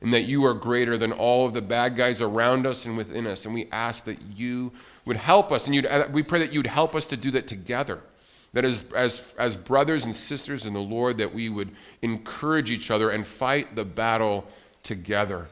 and 0.00 0.12
that 0.12 0.22
you 0.22 0.46
are 0.46 0.54
greater 0.54 0.96
than 0.96 1.10
all 1.10 1.46
of 1.46 1.52
the 1.52 1.62
bad 1.62 1.96
guys 1.96 2.20
around 2.20 2.64
us 2.64 2.84
and 2.84 2.96
within 2.96 3.26
us. 3.26 3.44
And 3.44 3.52
we 3.52 3.66
ask 3.72 4.04
that 4.04 4.22
you 4.36 4.70
would 5.04 5.16
help 5.16 5.50
us, 5.50 5.66
and 5.66 5.84
uh, 5.84 6.06
we 6.12 6.22
pray 6.22 6.38
that 6.38 6.52
you'd 6.52 6.68
help 6.68 6.94
us 6.94 7.06
to 7.06 7.16
do 7.16 7.32
that 7.32 7.48
together. 7.48 7.98
That 8.52 8.64
as, 8.64 8.84
as, 8.94 9.34
as 9.36 9.56
brothers 9.56 10.04
and 10.04 10.14
sisters 10.14 10.64
in 10.64 10.74
the 10.74 10.80
Lord, 10.80 11.18
that 11.18 11.34
we 11.34 11.48
would 11.48 11.72
encourage 12.02 12.70
each 12.70 12.92
other 12.92 13.10
and 13.10 13.26
fight 13.26 13.74
the 13.74 13.84
battle 13.84 14.46
together. 14.84 15.48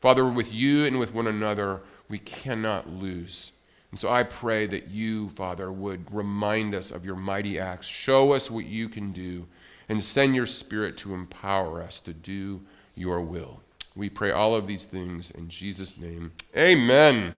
Father, 0.00 0.24
with 0.24 0.50
you 0.50 0.86
and 0.86 0.98
with 0.98 1.12
one 1.12 1.26
another, 1.26 1.82
We 2.10 2.18
cannot 2.18 2.90
lose. 2.90 3.52
And 3.90 3.98
so 3.98 4.10
I 4.10 4.24
pray 4.24 4.66
that 4.66 4.88
you, 4.88 5.30
Father, 5.30 5.72
would 5.72 6.12
remind 6.14 6.74
us 6.74 6.90
of 6.90 7.04
your 7.04 7.16
mighty 7.16 7.58
acts, 7.58 7.86
show 7.86 8.32
us 8.32 8.50
what 8.50 8.66
you 8.66 8.88
can 8.88 9.12
do, 9.12 9.46
and 9.88 10.02
send 10.02 10.34
your 10.34 10.46
Spirit 10.46 10.96
to 10.98 11.14
empower 11.14 11.80
us 11.82 12.00
to 12.00 12.12
do 12.12 12.60
your 12.94 13.20
will. 13.20 13.60
We 13.96 14.10
pray 14.10 14.30
all 14.30 14.54
of 14.54 14.66
these 14.66 14.84
things 14.84 15.30
in 15.30 15.48
Jesus' 15.48 15.96
name. 15.96 16.32
Amen. 16.56 17.34